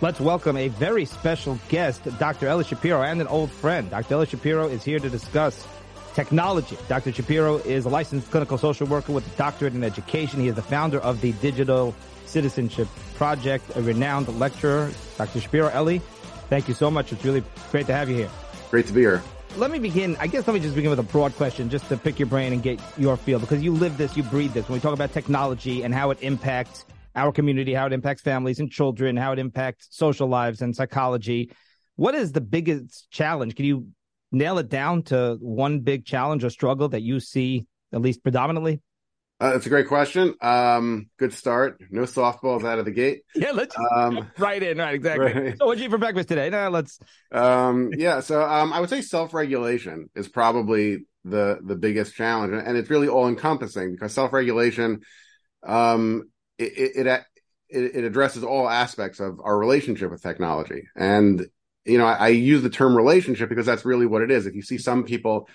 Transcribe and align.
Let's 0.00 0.20
welcome 0.20 0.56
a 0.56 0.68
very 0.68 1.04
special 1.04 1.58
guest, 1.68 2.04
Dr. 2.20 2.46
Eli 2.46 2.62
Shapiro, 2.62 3.02
and 3.02 3.20
an 3.20 3.26
old 3.26 3.50
friend. 3.50 3.90
Dr. 3.90 4.14
Eli 4.14 4.26
Shapiro 4.26 4.68
is 4.68 4.84
here 4.84 5.00
to 5.00 5.10
discuss 5.10 5.66
technology. 6.14 6.78
Dr. 6.86 7.12
Shapiro 7.12 7.56
is 7.56 7.84
a 7.84 7.88
licensed 7.88 8.30
clinical 8.30 8.58
social 8.58 8.86
worker 8.86 9.10
with 9.10 9.26
a 9.26 9.36
doctorate 9.36 9.74
in 9.74 9.82
education. 9.82 10.38
He 10.38 10.46
is 10.46 10.54
the 10.54 10.62
founder 10.62 11.00
of 11.00 11.20
the 11.20 11.32
Digital 11.32 11.96
Citizenship 12.26 12.86
Project, 13.16 13.64
a 13.74 13.82
renowned 13.82 14.28
lecturer. 14.38 14.92
Dr. 15.16 15.40
Shapiro, 15.40 15.68
Eli, 15.76 15.98
thank 16.48 16.68
you 16.68 16.74
so 16.74 16.92
much. 16.92 17.12
It's 17.12 17.24
really 17.24 17.42
great 17.72 17.86
to 17.88 17.92
have 17.92 18.08
you 18.08 18.14
here. 18.14 18.30
Great 18.70 18.86
to 18.86 18.92
be 18.92 19.00
here. 19.00 19.20
Let 19.56 19.72
me 19.72 19.80
begin. 19.80 20.14
I 20.20 20.28
guess 20.28 20.46
let 20.46 20.54
me 20.54 20.60
just 20.60 20.76
begin 20.76 20.90
with 20.90 21.00
a 21.00 21.10
broad 21.10 21.34
question 21.34 21.70
just 21.70 21.88
to 21.88 21.96
pick 21.96 22.20
your 22.20 22.28
brain 22.28 22.52
and 22.52 22.62
get 22.62 22.80
your 22.98 23.16
feel 23.16 23.40
because 23.40 23.64
you 23.64 23.72
live 23.72 23.98
this, 23.98 24.16
you 24.16 24.22
breathe 24.22 24.52
this. 24.52 24.68
When 24.68 24.74
we 24.74 24.80
talk 24.80 24.94
about 24.94 25.12
technology 25.12 25.82
and 25.82 25.92
how 25.92 26.10
it 26.10 26.18
impacts 26.20 26.84
our 27.14 27.32
community, 27.32 27.74
how 27.74 27.86
it 27.86 27.92
impacts 27.92 28.22
families 28.22 28.60
and 28.60 28.70
children, 28.70 29.16
how 29.16 29.32
it 29.32 29.38
impacts 29.38 29.88
social 29.90 30.28
lives 30.28 30.62
and 30.62 30.74
psychology. 30.74 31.50
What 31.96 32.14
is 32.14 32.32
the 32.32 32.40
biggest 32.40 33.10
challenge? 33.10 33.56
Can 33.56 33.64
you 33.64 33.88
nail 34.30 34.58
it 34.58 34.68
down 34.68 35.02
to 35.04 35.36
one 35.40 35.80
big 35.80 36.04
challenge 36.04 36.44
or 36.44 36.50
struggle 36.50 36.88
that 36.90 37.02
you 37.02 37.20
see 37.20 37.66
at 37.92 38.00
least 38.00 38.22
predominantly? 38.22 38.80
Uh, 39.40 39.52
that's 39.52 39.66
a 39.66 39.68
great 39.68 39.86
question. 39.86 40.34
Um, 40.40 41.10
good 41.16 41.32
start. 41.32 41.80
No 41.90 42.02
softballs 42.02 42.64
out 42.64 42.80
of 42.80 42.84
the 42.84 42.90
gate. 42.90 43.22
Yeah, 43.36 43.52
let's 43.52 43.76
um, 43.94 44.28
right 44.38 44.60
in. 44.60 44.78
Right, 44.78 44.94
exactly. 44.94 45.32
Right. 45.32 45.58
So, 45.58 45.66
what'd 45.66 45.80
you 45.80 45.86
eat 45.86 45.92
for 45.92 45.98
breakfast 45.98 46.28
today? 46.28 46.50
No, 46.50 46.68
let's. 46.70 46.98
Um, 47.30 47.90
yeah, 47.96 48.18
so 48.18 48.42
um, 48.42 48.72
I 48.72 48.80
would 48.80 48.90
say 48.90 49.00
self-regulation 49.00 50.10
is 50.16 50.28
probably 50.28 51.06
the 51.24 51.60
the 51.64 51.76
biggest 51.76 52.16
challenge, 52.16 52.52
and 52.52 52.76
it's 52.76 52.90
really 52.90 53.06
all 53.06 53.28
encompassing 53.28 53.92
because 53.92 54.12
self-regulation 54.12 55.02
um, 55.62 56.24
it, 56.58 57.06
it, 57.06 57.24
it 57.70 58.04
addresses 58.04 58.44
all 58.44 58.68
aspects 58.68 59.20
of 59.20 59.40
our 59.42 59.56
relationship 59.58 60.10
with 60.10 60.22
technology. 60.22 60.88
And, 60.96 61.46
you 61.84 61.98
know, 61.98 62.06
I, 62.06 62.14
I, 62.14 62.28
use 62.28 62.62
the 62.62 62.70
term 62.70 62.96
relationship 62.96 63.48
because 63.48 63.66
that's 63.66 63.84
really 63.84 64.06
what 64.06 64.22
it 64.22 64.30
is. 64.30 64.46
If 64.46 64.54
you 64.54 64.62
see 64.62 64.78
some 64.78 65.04
people 65.04 65.48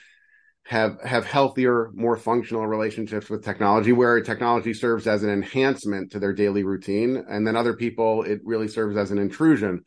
have, 0.66 1.02
have 1.02 1.26
healthier, 1.26 1.90
more 1.94 2.16
functional 2.16 2.66
relationships 2.68 3.30
with 3.30 3.44
technology 3.44 3.92
where 3.92 4.22
technology 4.22 4.74
serves 4.74 5.08
as 5.08 5.24
an 5.24 5.30
enhancement 5.30 6.12
to 6.12 6.20
their 6.20 6.34
daily 6.34 6.64
routine. 6.64 7.24
And 7.28 7.46
then 7.46 7.56
other 7.56 7.74
people, 7.74 8.24
it 8.24 8.42
really 8.44 8.68
serves 8.68 8.96
as 8.96 9.12
an 9.12 9.18
intrusion. 9.18 9.84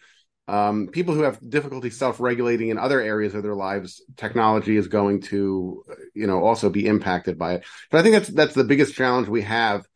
Um, 0.48 0.88
people 0.88 1.14
who 1.14 1.22
have 1.22 1.40
difficulty 1.48 1.90
self-regulating 1.90 2.68
in 2.68 2.78
other 2.78 3.00
areas 3.00 3.34
of 3.34 3.42
their 3.42 3.56
lives, 3.56 4.02
technology 4.16 4.76
is 4.76 4.86
going 4.86 5.22
to, 5.22 5.82
you 6.14 6.26
know, 6.26 6.44
also 6.44 6.70
be 6.70 6.86
impacted 6.86 7.38
by 7.38 7.54
it. 7.54 7.64
But 7.90 7.98
I 7.98 8.02
think 8.02 8.14
that's, 8.14 8.28
that's 8.28 8.54
the 8.54 8.64
biggest 8.64 8.94
challenge 8.94 9.28
we 9.28 9.42
have 9.42 9.86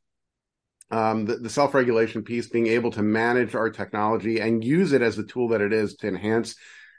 um, 0.90 1.24
the, 1.24 1.36
the 1.36 1.50
self-regulation 1.50 2.22
piece, 2.22 2.48
being 2.48 2.66
able 2.66 2.90
to 2.92 3.02
manage 3.02 3.54
our 3.54 3.70
technology 3.70 4.40
and 4.40 4.64
use 4.64 4.92
it 4.92 5.02
as 5.02 5.16
the 5.16 5.24
tool 5.24 5.48
that 5.48 5.60
it 5.60 5.72
is 5.72 5.96
to 5.96 6.08
enhance 6.08 6.56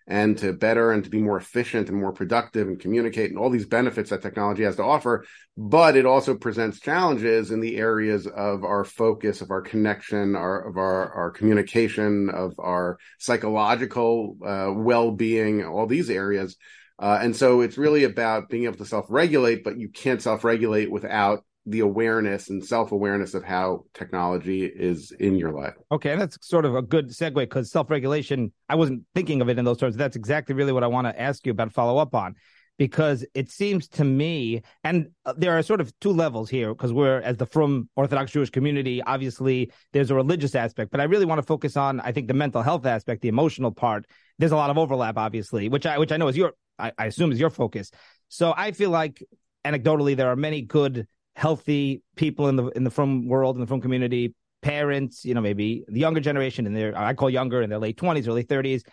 and 0.07 0.37
to 0.39 0.51
better 0.51 0.91
and 0.91 1.03
to 1.03 1.09
be 1.09 1.21
more 1.21 1.37
efficient 1.37 1.87
and 1.87 1.97
more 1.97 2.11
productive 2.11 2.67
and 2.67 2.79
communicate 2.79 3.29
and 3.29 3.37
all 3.37 3.49
these 3.49 3.67
benefits 3.67 4.09
that 4.09 4.21
technology 4.21 4.63
has 4.63 4.75
to 4.75 4.83
offer. 4.83 5.25
But 5.55 5.95
it 5.95 6.05
also 6.05 6.35
presents 6.35 6.79
challenges 6.79 7.51
in 7.51 7.59
the 7.59 7.77
areas 7.77 8.25
of 8.25 8.63
our 8.63 8.83
focus, 8.83 9.41
of 9.41 9.51
our 9.51 9.61
connection, 9.61 10.35
our, 10.35 10.67
of 10.67 10.77
our, 10.77 11.13
our 11.13 11.31
communication, 11.31 12.29
of 12.29 12.55
our 12.57 12.97
psychological 13.19 14.37
uh, 14.43 14.73
well-being, 14.73 15.63
all 15.63 15.85
these 15.85 16.09
areas. 16.09 16.57
Uh, 16.97 17.19
and 17.21 17.35
so 17.35 17.61
it's 17.61 17.77
really 17.77 18.03
about 18.03 18.49
being 18.49 18.63
able 18.65 18.77
to 18.77 18.85
self-regulate, 18.85 19.63
but 19.63 19.77
you 19.77 19.89
can't 19.89 20.21
self-regulate 20.21 20.91
without 20.91 21.43
the 21.65 21.81
awareness 21.81 22.49
and 22.49 22.63
self-awareness 22.63 23.33
of 23.33 23.43
how 23.43 23.85
technology 23.93 24.65
is 24.65 25.11
in 25.19 25.35
your 25.35 25.51
life. 25.51 25.75
Okay, 25.91 26.15
that's 26.15 26.37
sort 26.41 26.65
of 26.65 26.75
a 26.75 26.81
good 26.81 27.09
segue 27.09 27.35
because 27.35 27.71
self-regulation, 27.71 28.51
I 28.67 28.75
wasn't 28.75 29.03
thinking 29.13 29.41
of 29.41 29.49
it 29.49 29.59
in 29.59 29.65
those 29.65 29.77
terms. 29.77 29.95
That's 29.95 30.15
exactly 30.15 30.55
really 30.55 30.71
what 30.71 30.83
I 30.83 30.87
want 30.87 31.07
to 31.07 31.21
ask 31.21 31.45
you 31.45 31.51
about 31.51 31.71
follow 31.71 31.97
up 31.99 32.15
on 32.15 32.35
because 32.81 33.23
it 33.35 33.51
seems 33.51 33.87
to 33.87 34.03
me 34.03 34.61
and 34.83 35.09
uh, 35.25 35.33
there 35.37 35.55
are 35.55 35.61
sort 35.61 35.81
of 35.81 35.93
two 35.99 36.11
levels 36.11 36.49
here 36.49 36.73
because 36.73 36.91
we're 36.91 37.19
as 37.21 37.37
the 37.37 37.45
frum 37.45 37.87
orthodox 37.95 38.31
jewish 38.31 38.49
community 38.49 39.03
obviously 39.03 39.71
there's 39.93 40.09
a 40.09 40.15
religious 40.15 40.55
aspect 40.55 40.89
but 40.89 40.99
i 40.99 41.03
really 41.03 41.25
want 41.25 41.37
to 41.37 41.45
focus 41.45 41.77
on 41.77 41.99
i 41.99 42.11
think 42.11 42.27
the 42.27 42.33
mental 42.33 42.63
health 42.63 42.85
aspect 42.87 43.21
the 43.21 43.27
emotional 43.27 43.71
part 43.71 44.07
there's 44.39 44.51
a 44.51 44.55
lot 44.55 44.71
of 44.71 44.79
overlap 44.79 45.15
obviously 45.17 45.69
which 45.69 45.85
i 45.85 45.97
which 45.97 46.11
i 46.11 46.17
know 46.17 46.27
is 46.27 46.35
your 46.35 46.53
I, 46.79 46.91
I 46.97 47.05
assume 47.05 47.31
is 47.31 47.39
your 47.39 47.51
focus 47.51 47.91
so 48.29 48.51
i 48.57 48.71
feel 48.71 48.89
like 48.89 49.23
anecdotally 49.63 50.15
there 50.15 50.31
are 50.31 50.35
many 50.35 50.63
good 50.63 51.07
healthy 51.41 52.03
people 52.15 52.49
in 52.49 52.55
the 52.55 52.67
in 52.69 52.83
the 52.83 52.91
frum 52.91 53.27
world 53.27 53.55
in 53.55 53.61
the 53.61 53.65
frum 53.65 53.81
community, 53.81 54.35
parents, 54.61 55.25
you 55.25 55.33
know, 55.33 55.41
maybe 55.41 55.83
the 55.87 55.99
younger 55.99 56.19
generation 56.19 56.67
and 56.67 56.75
their 56.75 56.95
I 56.95 57.15
call 57.15 57.31
younger 57.31 57.63
in 57.63 57.69
their 57.71 57.79
late 57.79 57.97
twenties, 57.97 58.27
early 58.27 58.43
thirties, 58.43 58.83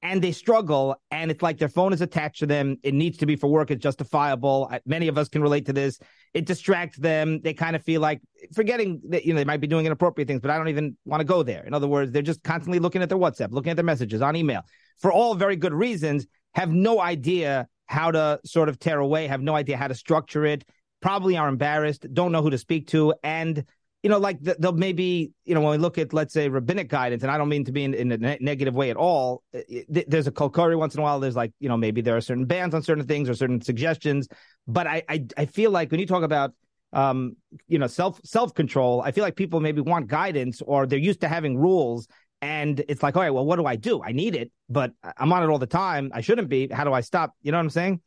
and 0.00 0.22
they 0.22 0.32
struggle, 0.32 0.96
and 1.10 1.30
it's 1.30 1.42
like 1.42 1.58
their 1.58 1.68
phone 1.68 1.92
is 1.92 2.00
attached 2.00 2.38
to 2.38 2.46
them. 2.46 2.78
It 2.82 2.94
needs 2.94 3.18
to 3.18 3.26
be 3.26 3.36
for 3.36 3.48
work. 3.48 3.70
It's 3.70 3.82
justifiable. 3.82 4.72
Many 4.86 5.08
of 5.08 5.18
us 5.18 5.28
can 5.28 5.42
relate 5.42 5.66
to 5.66 5.74
this. 5.74 5.98
It 6.32 6.46
distracts 6.46 6.96
them. 6.96 7.42
They 7.42 7.52
kind 7.52 7.76
of 7.76 7.84
feel 7.84 8.00
like 8.00 8.22
forgetting 8.54 9.02
that 9.10 9.26
you 9.26 9.34
know 9.34 9.38
they 9.38 9.44
might 9.44 9.60
be 9.60 9.66
doing 9.66 9.84
inappropriate 9.84 10.26
things, 10.26 10.40
but 10.40 10.50
I 10.50 10.56
don't 10.56 10.68
even 10.68 10.96
want 11.04 11.20
to 11.20 11.26
go 11.26 11.42
there. 11.42 11.64
In 11.66 11.74
other 11.74 11.86
words, 11.86 12.12
they're 12.12 12.22
just 12.22 12.42
constantly 12.42 12.78
looking 12.78 13.02
at 13.02 13.10
their 13.10 13.18
WhatsApp, 13.18 13.50
looking 13.50 13.72
at 13.72 13.76
their 13.76 13.84
messages 13.84 14.22
on 14.22 14.36
email 14.36 14.62
for 15.00 15.12
all 15.12 15.34
very 15.34 15.56
good 15.56 15.74
reasons. 15.74 16.26
Have 16.54 16.72
no 16.72 16.98
idea 16.98 17.68
how 17.84 18.10
to 18.10 18.40
sort 18.46 18.70
of 18.70 18.78
tear 18.78 19.00
away. 19.00 19.26
Have 19.26 19.42
no 19.42 19.54
idea 19.54 19.76
how 19.76 19.88
to 19.88 19.94
structure 19.94 20.46
it 20.46 20.64
probably 21.00 21.36
are 21.36 21.48
embarrassed, 21.48 22.06
don't 22.12 22.32
know 22.32 22.42
who 22.42 22.50
to 22.50 22.58
speak 22.58 22.88
to, 22.88 23.14
and 23.22 23.64
you 24.02 24.08
know, 24.08 24.18
like 24.18 24.40
they'll 24.40 24.72
maybe, 24.72 25.32
you 25.44 25.54
know, 25.54 25.60
when 25.60 25.72
we 25.72 25.76
look 25.76 25.98
at, 25.98 26.14
let's 26.14 26.32
say, 26.32 26.48
rabbinic 26.48 26.88
guidance, 26.88 27.22
and 27.22 27.30
I 27.30 27.36
don't 27.36 27.50
mean 27.50 27.64
to 27.66 27.72
be 27.72 27.84
in, 27.84 27.92
in 27.92 28.10
a 28.12 28.16
ne- 28.16 28.38
negative 28.40 28.74
way 28.74 28.88
at 28.90 28.96
all. 28.96 29.42
There's 29.88 30.26
a 30.26 30.30
kol 30.32 30.50
koreh 30.50 30.78
once 30.78 30.94
in 30.94 31.00
a 31.00 31.02
while. 31.02 31.20
There's 31.20 31.36
like, 31.36 31.52
you 31.60 31.68
know, 31.68 31.76
maybe 31.76 32.00
there 32.00 32.16
are 32.16 32.20
certain 32.22 32.46
bans 32.46 32.74
on 32.74 32.82
certain 32.82 33.06
things 33.06 33.28
or 33.28 33.34
certain 33.34 33.60
suggestions. 33.60 34.26
But 34.66 34.86
I, 34.86 35.02
I, 35.06 35.26
I 35.36 35.44
feel 35.44 35.70
like 35.70 35.90
when 35.90 36.00
you 36.00 36.06
talk 36.06 36.22
about, 36.22 36.54
um, 36.94 37.36
you 37.68 37.78
know, 37.78 37.86
self 37.86 38.18
self 38.24 38.54
control, 38.54 39.02
I 39.02 39.12
feel 39.12 39.22
like 39.22 39.36
people 39.36 39.60
maybe 39.60 39.82
want 39.82 40.06
guidance 40.06 40.62
or 40.62 40.86
they're 40.86 40.98
used 40.98 41.20
to 41.20 41.28
having 41.28 41.58
rules, 41.58 42.08
and 42.40 42.82
it's 42.88 43.02
like, 43.02 43.16
all 43.16 43.22
right, 43.22 43.30
well, 43.30 43.44
what 43.44 43.56
do 43.56 43.66
I 43.66 43.76
do? 43.76 44.02
I 44.02 44.12
need 44.12 44.34
it, 44.34 44.50
but 44.70 44.92
I'm 45.18 45.30
on 45.30 45.42
it 45.42 45.48
all 45.48 45.58
the 45.58 45.66
time. 45.66 46.10
I 46.14 46.22
shouldn't 46.22 46.48
be. 46.48 46.68
How 46.68 46.84
do 46.84 46.92
I 46.94 47.02
stop? 47.02 47.34
You 47.42 47.52
know 47.52 47.58
what 47.58 47.64
I'm 47.64 47.70
saying? 47.70 48.00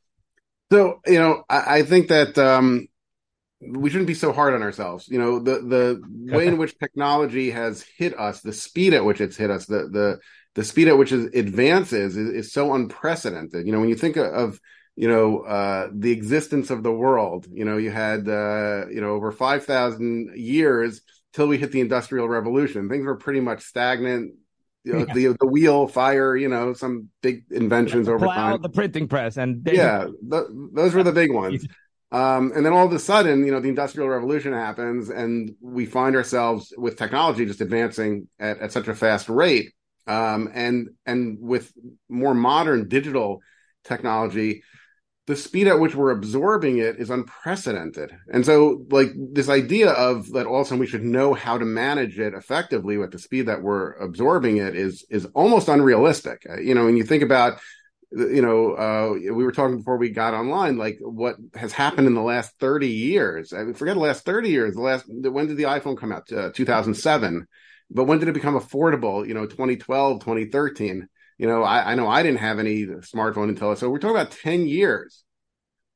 So, 0.74 1.02
you 1.06 1.20
know, 1.20 1.44
I, 1.48 1.78
I 1.78 1.84
think 1.84 2.08
that 2.08 2.36
um, 2.36 2.88
we 3.62 3.92
shouldn't 3.92 4.08
be 4.08 4.16
so 4.16 4.34
hard 4.34 4.56
on 4.56 4.64
ourselves. 4.64 5.08
You 5.08 5.20
know, 5.20 5.38
the 5.38 5.60
the 5.60 6.02
way 6.36 6.48
in 6.48 6.58
which 6.62 6.76
technology 6.80 7.52
has 7.52 7.86
hit 7.96 8.20
us, 8.20 8.42
the 8.42 8.54
speed 8.54 8.96
at 8.96 9.06
which 9.06 9.22
it's 9.22 9.38
hit 9.38 9.52
us, 9.52 9.68
the 9.68 9.88
the 9.88 10.20
the 10.56 10.64
speed 10.64 10.88
at 10.88 10.98
which 10.98 11.12
it 11.12 11.36
advances 11.36 12.18
is, 12.18 12.28
is 12.28 12.54
so 12.54 12.74
unprecedented. 12.74 13.68
You 13.68 13.72
know, 13.72 13.82
when 13.82 13.90
you 13.90 13.96
think 13.96 14.18
of 14.18 14.60
you 14.96 15.08
know 15.08 15.42
uh, 15.42 15.90
the 15.94 16.12
existence 16.12 16.72
of 16.72 16.82
the 16.82 16.92
world, 16.92 17.46
you 17.52 17.66
know, 17.66 17.78
you 17.78 17.92
had 17.92 18.28
uh, 18.28 18.88
you 18.88 19.00
know 19.00 19.12
over 19.12 19.32
five 19.32 19.66
thousand 19.66 20.36
years 20.36 21.02
till 21.34 21.46
we 21.46 21.60
hit 21.60 21.72
the 21.72 21.82
industrial 21.82 22.28
revolution. 22.28 22.90
Things 22.90 23.06
were 23.06 23.18
pretty 23.18 23.42
much 23.42 23.62
stagnant 23.62 24.34
you 24.84 24.94
know, 24.94 25.00
yeah. 25.08 25.14
the 25.14 25.38
the 25.40 25.48
wheel, 25.48 25.88
fire, 25.88 26.36
you 26.36 26.50
know, 26.50 26.74
some 26.74 27.10
big 27.22 27.44
inventions 27.52 28.08
over 28.10 28.26
plow, 28.26 28.52
time. 28.52 28.62
The 28.62 28.70
printing 28.70 29.08
press, 29.08 29.38
and 29.38 29.68
yeah, 29.72 30.08
the, 30.28 30.70
those 30.74 30.94
were 30.94 31.04
the 31.04 31.12
big 31.12 31.32
ones. 31.32 31.66
Um, 32.14 32.52
and 32.56 32.64
then 32.64 32.74
all 32.74 32.86
of 32.86 32.94
a 32.94 33.00
sudden, 33.00 33.44
you 33.44 33.52
know, 33.52 33.60
the 33.60 33.70
industrial 33.70 34.08
revolution 34.08 34.54
happens, 34.54 35.10
and 35.10 35.56
we 35.60 35.88
find 35.88 36.16
ourselves 36.16 36.72
with 36.78 36.96
technology 36.96 37.44
just 37.44 37.60
advancing 37.60 38.28
at, 38.40 38.60
at 38.60 38.72
such 38.72 38.88
a 38.88 38.94
fast 38.94 39.30
rate, 39.30 39.74
um, 40.06 40.48
and 40.54 40.90
and 41.08 41.40
with 41.42 41.74
more 42.10 42.36
modern 42.36 42.88
digital 42.88 43.42
technology, 43.84 44.62
the 45.26 45.36
speed 45.36 45.68
at 45.68 45.80
which 45.80 45.96
we're 45.96 46.12
absorbing 46.12 46.80
it 46.80 47.00
is 47.00 47.10
unprecedented. 47.10 48.12
And 48.32 48.46
so, 48.46 48.86
like 48.90 49.12
this 49.16 49.48
idea 49.48 49.92
of 49.92 50.30
that 50.34 50.46
all 50.46 50.62
of 50.62 50.66
a 50.66 50.66
sudden 50.66 50.80
we 50.80 50.88
should 50.88 51.04
know 51.04 51.34
how 51.34 51.58
to 51.58 51.66
manage 51.66 52.20
it 52.20 52.34
effectively 52.34 52.98
with 52.98 53.12
the 53.12 53.20
speed 53.20 53.44
that 53.44 53.62
we're 53.62 53.94
absorbing 53.94 54.58
it 54.58 54.76
is 54.76 55.06
is 55.10 55.26
almost 55.34 55.70
unrealistic. 55.70 56.46
Uh, 56.50 56.60
you 56.60 56.76
know, 56.76 56.86
when 56.86 56.98
you 56.98 57.06
think 57.06 57.24
about, 57.24 57.60
you 58.12 58.42
know, 58.42 58.74
uh, 58.74 59.14
we 59.14 59.46
were 59.46 59.54
talking 59.54 59.78
before 59.78 59.98
we 59.98 60.10
got 60.10 60.34
online, 60.34 60.78
like 60.78 60.98
what 61.00 61.38
has 61.56 61.72
happened 61.72 62.08
in 62.08 62.16
the 62.16 62.22
last 62.22 62.54
thirty 62.60 62.90
years. 62.90 63.54
I 63.54 63.64
mean, 63.64 63.76
forget 63.76 63.96
the 63.96 64.02
last 64.02 64.26
thirty 64.26 64.50
years. 64.50 64.76
The 64.76 64.82
last 64.82 65.06
when 65.08 65.48
did 65.48 65.56
the 65.56 65.64
iPhone 65.64 65.98
come 65.98 66.12
out? 66.12 66.30
Uh, 66.32 66.50
Two 66.52 66.66
thousand 66.66 66.96
seven. 66.96 67.48
But 67.90 68.06
when 68.06 68.20
did 68.20 68.28
it 68.28 68.34
become 68.34 68.60
affordable? 68.60 69.26
You 69.28 69.36
know, 69.36 69.46
2012, 69.46 70.20
2013 70.22 71.08
you 71.38 71.48
know, 71.48 71.64
I, 71.64 71.92
I 71.92 71.96
know 71.96 72.08
I 72.08 72.24
didn't 72.24 72.40
have 72.40 72.60
any 72.60 72.86
smartphone 72.86 73.50
until 73.50 73.76
so 73.76 73.90
we're 73.90 74.00
talking 74.00 74.16
about 74.16 74.32
10 74.32 74.68
years, 74.68 75.24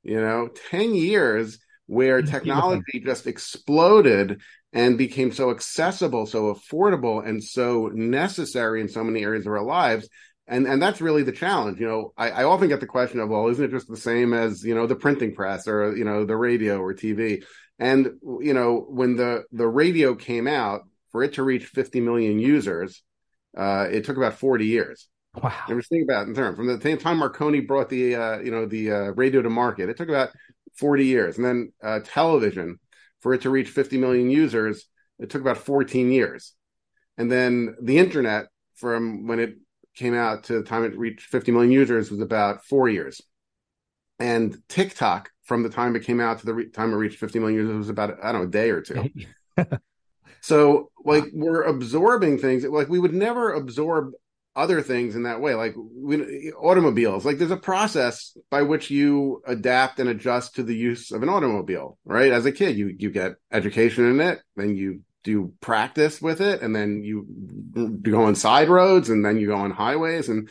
you 0.04 0.20
know, 0.20 0.50
10 0.72 0.96
years 0.96 1.60
where 1.86 2.22
technology 2.22 3.00
just 3.04 3.28
exploded 3.28 4.42
and 4.74 4.98
became 4.98 5.32
so 5.32 5.52
accessible, 5.52 6.26
so 6.26 6.54
affordable, 6.54 7.26
and 7.26 7.44
so 7.44 7.88
necessary 7.94 8.82
in 8.82 8.90
so 8.90 9.04
many 9.04 9.24
areas 9.24 9.46
of 9.46 9.54
our 9.54 9.64
lives. 9.64 10.10
And 10.48 10.66
and 10.66 10.82
that's 10.82 11.02
really 11.02 11.24
the 11.24 11.32
challenge. 11.32 11.80
You 11.80 11.88
know, 11.88 12.14
I, 12.18 12.30
I 12.30 12.44
often 12.44 12.70
get 12.70 12.80
the 12.80 12.86
question 12.86 13.20
of, 13.20 13.30
well, 13.30 13.48
isn't 13.50 13.64
it 13.64 13.72
just 13.72 13.90
the 13.90 13.98
same 13.98 14.34
as 14.34 14.64
you 14.64 14.76
know 14.76 14.88
the 14.88 14.96
printing 14.96 15.36
press 15.36 15.68
or 15.68 15.96
you 15.96 16.06
know 16.06 16.26
the 16.26 16.38
radio 16.38 16.80
or 16.80 16.94
TV? 16.94 17.44
And 17.80 18.12
you 18.42 18.54
know, 18.54 18.86
when 18.90 19.18
the 19.18 19.44
the 19.52 19.68
radio 19.68 20.16
came 20.16 20.48
out, 20.48 20.82
for 21.12 21.24
it 21.24 21.34
to 21.34 21.44
reach 21.44 21.66
50 21.66 22.02
million 22.02 22.40
users, 22.40 23.02
uh, 23.58 23.88
it 23.90 24.06
took 24.06 24.18
about 24.18 24.36
40 24.36 24.68
years. 24.68 25.08
Wow. 25.42 25.54
And 25.68 25.76
we're 25.76 25.82
thinking 25.82 26.08
about 26.10 26.26
it 26.26 26.30
in 26.30 26.36
terms 26.36 26.58
from 26.58 26.68
the 26.68 26.82
same 26.82 26.98
time 26.98 27.18
Marconi 27.18 27.60
brought 27.60 27.90
the 27.90 28.16
uh, 28.16 28.40
you 28.40 28.52
know 28.52 28.66
the 28.66 28.92
uh, 28.92 29.12
radio 29.12 29.42
to 29.42 29.50
market, 29.50 29.90
it 29.90 29.98
took 29.98 30.10
about 30.10 30.30
40 30.76 31.06
years, 31.06 31.38
and 31.38 31.46
then 31.46 31.74
uh, 31.84 32.00
television 32.04 32.80
for 33.22 33.34
it 33.34 33.42
to 33.42 33.50
reach 33.50 33.70
50 33.70 33.98
million 33.98 34.30
users, 34.30 34.88
it 35.20 35.30
took 35.30 35.42
about 35.42 35.58
14 35.58 36.12
years, 36.12 36.54
and 37.18 37.32
then 37.32 37.76
the 37.82 37.98
internet 37.98 38.48
from 38.76 39.28
when 39.28 39.40
it 39.40 39.56
came 39.96 40.16
out 40.16 40.46
to 40.46 40.54
the 40.54 40.64
time 40.64 40.84
it 40.84 40.98
reached 40.98 41.22
50 41.22 41.52
million 41.52 41.72
users 41.72 42.12
was 42.12 42.22
about 42.22 42.66
four 42.66 42.90
years, 42.90 43.22
and 44.20 44.58
TikTok 44.70 45.30
from 45.44 45.64
the 45.64 45.70
time 45.70 45.96
it 45.96 46.04
came 46.04 46.20
out 46.20 46.40
to 46.40 46.46
the 46.46 46.54
re- 46.54 46.70
time 46.70 46.94
it 46.94 46.98
reached 46.98 47.20
50 47.20 47.40
million 47.40 47.60
users 47.60 47.78
was 47.78 47.90
about 47.90 48.18
I 48.24 48.32
don't 48.32 48.42
know 48.42 48.48
a 48.48 48.52
day 48.52 48.70
or 48.72 48.82
two. 48.82 49.10
so 50.42 50.92
like 51.06 51.26
we're 51.34 51.64
absorbing 51.64 52.38
things 52.38 52.66
like 52.66 52.90
we 52.90 53.00
would 53.00 53.14
never 53.14 53.54
absorb 53.54 54.14
other 54.58 54.82
things 54.82 55.16
in 55.16 55.24
that 55.24 55.40
way 55.40 55.54
like 55.54 55.76
we, 55.78 56.52
automobiles 56.54 57.24
like 57.24 57.38
there's 57.38 57.52
a 57.52 57.56
process 57.58 58.36
by 58.50 58.64
which 58.64 58.90
you 58.90 59.40
adapt 59.46 60.00
and 60.00 60.10
adjust 60.10 60.56
to 60.56 60.64
the 60.64 60.76
use 60.76 61.12
of 61.12 61.22
an 61.22 61.30
automobile 61.30 62.00
right? 62.04 62.32
As 62.32 62.46
a 62.46 62.52
kid 62.52 62.76
you 62.76 62.94
you 62.98 63.12
get 63.12 63.36
education 63.52 64.10
in 64.10 64.20
it 64.20 64.40
then 64.56 64.76
you 64.76 65.02
do 65.24 65.54
practice 65.62 66.20
with 66.22 66.42
it 66.42 66.64
and 66.64 66.76
then 66.76 67.04
you 67.04 67.28
go 68.02 68.24
on 68.24 68.34
side 68.34 68.68
roads 68.68 69.10
and 69.10 69.24
then 69.24 69.38
you 69.38 69.48
go 69.48 69.56
on 69.56 69.70
highways 69.70 70.28
and 70.28 70.50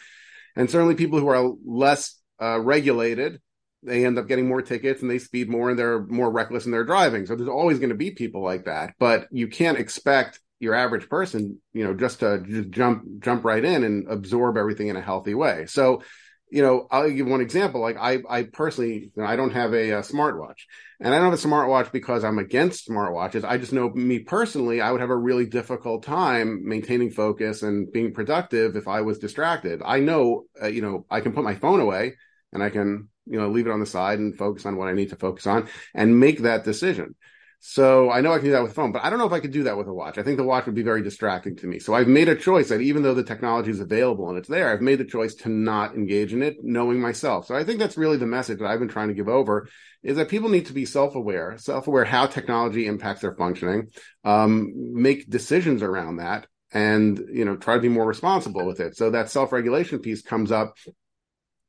and 0.54 0.70
certainly 0.70 0.94
people 0.94 1.18
who 1.18 1.28
are 1.28 1.52
less 1.66 2.20
uh, 2.40 2.60
regulated 2.60 3.40
they 3.82 4.04
end 4.04 4.18
up 4.18 4.28
getting 4.28 4.46
more 4.46 4.62
tickets 4.62 5.02
and 5.02 5.10
they 5.10 5.18
speed 5.18 5.48
more 5.48 5.70
and 5.70 5.78
they're 5.78 6.02
more 6.06 6.30
reckless 6.30 6.66
in 6.66 6.72
their 6.72 6.84
driving. 6.84 7.24
So 7.24 7.36
there's 7.36 7.48
always 7.48 7.78
going 7.78 7.90
to 7.90 7.96
be 7.96 8.12
people 8.12 8.44
like 8.44 8.66
that 8.66 8.94
but 9.00 9.26
you 9.32 9.48
can't 9.48 9.78
expect 9.78 10.38
your 10.58 10.74
average 10.74 11.08
person, 11.08 11.60
you 11.72 11.84
know, 11.84 11.94
just 11.94 12.20
to 12.20 12.42
just 12.46 12.70
jump 12.70 13.04
jump 13.20 13.44
right 13.44 13.64
in 13.64 13.84
and 13.84 14.08
absorb 14.08 14.56
everything 14.56 14.88
in 14.88 14.96
a 14.96 15.02
healthy 15.02 15.34
way. 15.34 15.66
So, 15.66 16.02
you 16.50 16.62
know, 16.62 16.86
I'll 16.90 17.10
give 17.10 17.26
one 17.26 17.40
example. 17.40 17.80
Like 17.80 17.96
I, 17.98 18.18
I 18.28 18.44
personally, 18.44 19.12
you 19.14 19.22
know, 19.22 19.24
I 19.24 19.36
don't 19.36 19.50
have 19.50 19.74
a, 19.74 19.90
a, 19.90 20.00
smartwatch, 20.00 20.64
and 21.00 21.12
I 21.12 21.18
don't 21.18 21.30
have 21.30 21.44
a 21.44 21.48
smartwatch 21.48 21.92
because 21.92 22.24
I'm 22.24 22.38
against 22.38 22.88
smartwatches. 22.88 23.44
I 23.44 23.58
just 23.58 23.72
know 23.72 23.90
me 23.90 24.20
personally, 24.20 24.80
I 24.80 24.92
would 24.92 25.00
have 25.00 25.10
a 25.10 25.16
really 25.16 25.46
difficult 25.46 26.04
time 26.04 26.66
maintaining 26.66 27.10
focus 27.10 27.62
and 27.62 27.92
being 27.92 28.14
productive 28.14 28.76
if 28.76 28.88
I 28.88 29.02
was 29.02 29.18
distracted. 29.18 29.82
I 29.84 30.00
know, 30.00 30.44
uh, 30.62 30.68
you 30.68 30.82
know, 30.82 31.04
I 31.10 31.20
can 31.20 31.32
put 31.32 31.44
my 31.44 31.54
phone 31.54 31.80
away 31.80 32.14
and 32.52 32.62
I 32.62 32.70
can, 32.70 33.08
you 33.26 33.38
know, 33.38 33.48
leave 33.48 33.66
it 33.66 33.72
on 33.72 33.80
the 33.80 33.86
side 33.86 34.20
and 34.20 34.38
focus 34.38 34.64
on 34.64 34.76
what 34.76 34.88
I 34.88 34.92
need 34.92 35.10
to 35.10 35.16
focus 35.16 35.46
on 35.46 35.68
and 35.94 36.18
make 36.18 36.40
that 36.40 36.64
decision. 36.64 37.16
So 37.58 38.10
I 38.10 38.20
know 38.20 38.32
I 38.32 38.36
can 38.36 38.46
do 38.46 38.52
that 38.52 38.62
with 38.62 38.72
a 38.72 38.74
phone, 38.74 38.92
but 38.92 39.02
I 39.02 39.10
don't 39.10 39.18
know 39.18 39.26
if 39.26 39.32
I 39.32 39.40
could 39.40 39.50
do 39.50 39.64
that 39.64 39.76
with 39.76 39.88
a 39.88 39.92
watch. 39.92 40.18
I 40.18 40.22
think 40.22 40.36
the 40.36 40.44
watch 40.44 40.66
would 40.66 40.74
be 40.74 40.82
very 40.82 41.02
distracting 41.02 41.56
to 41.56 41.66
me. 41.66 41.78
So 41.78 41.94
I've 41.94 42.06
made 42.06 42.28
a 42.28 42.36
choice 42.36 42.68
that 42.68 42.80
even 42.80 43.02
though 43.02 43.14
the 43.14 43.24
technology 43.24 43.70
is 43.70 43.80
available 43.80 44.28
and 44.28 44.38
it's 44.38 44.48
there, 44.48 44.70
I've 44.70 44.82
made 44.82 44.98
the 44.98 45.04
choice 45.04 45.34
to 45.36 45.48
not 45.48 45.94
engage 45.94 46.32
in 46.32 46.42
it, 46.42 46.58
knowing 46.62 47.00
myself. 47.00 47.46
So 47.46 47.56
I 47.56 47.64
think 47.64 47.78
that's 47.78 47.96
really 47.96 48.18
the 48.18 48.26
message 48.26 48.58
that 48.58 48.66
I've 48.66 48.78
been 48.78 48.88
trying 48.88 49.08
to 49.08 49.14
give 49.14 49.28
over 49.28 49.68
is 50.02 50.16
that 50.16 50.28
people 50.28 50.48
need 50.48 50.66
to 50.66 50.72
be 50.72 50.84
self-aware, 50.84 51.56
self-aware 51.58 52.04
how 52.04 52.26
technology 52.26 52.86
impacts 52.86 53.22
their 53.22 53.34
functioning, 53.34 53.88
um, 54.22 54.72
make 54.74 55.28
decisions 55.28 55.82
around 55.82 56.16
that 56.16 56.46
and, 56.72 57.18
you 57.32 57.44
know, 57.44 57.56
try 57.56 57.74
to 57.74 57.80
be 57.80 57.88
more 57.88 58.06
responsible 58.06 58.64
with 58.66 58.80
it. 58.80 58.96
So 58.96 59.10
that 59.10 59.30
self-regulation 59.30 60.00
piece 60.00 60.22
comes 60.22 60.52
up 60.52 60.76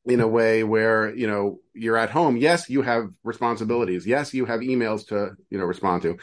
in 0.08 0.22
a 0.22 0.28
way 0.28 0.64
where 0.64 1.14
you 1.16 1.28
know 1.28 1.60
you're 1.74 1.98
at 1.98 2.10
home. 2.10 2.38
Yes 2.38 2.70
you 2.70 2.82
have 2.82 3.10
responsibilities. 3.24 4.08
Yes 4.08 4.34
you 4.34 4.46
have 4.46 4.62
emails 4.62 5.08
to 5.08 5.32
you 5.50 5.58
know 5.58 5.66
respond 5.66 6.02
to. 6.04 6.18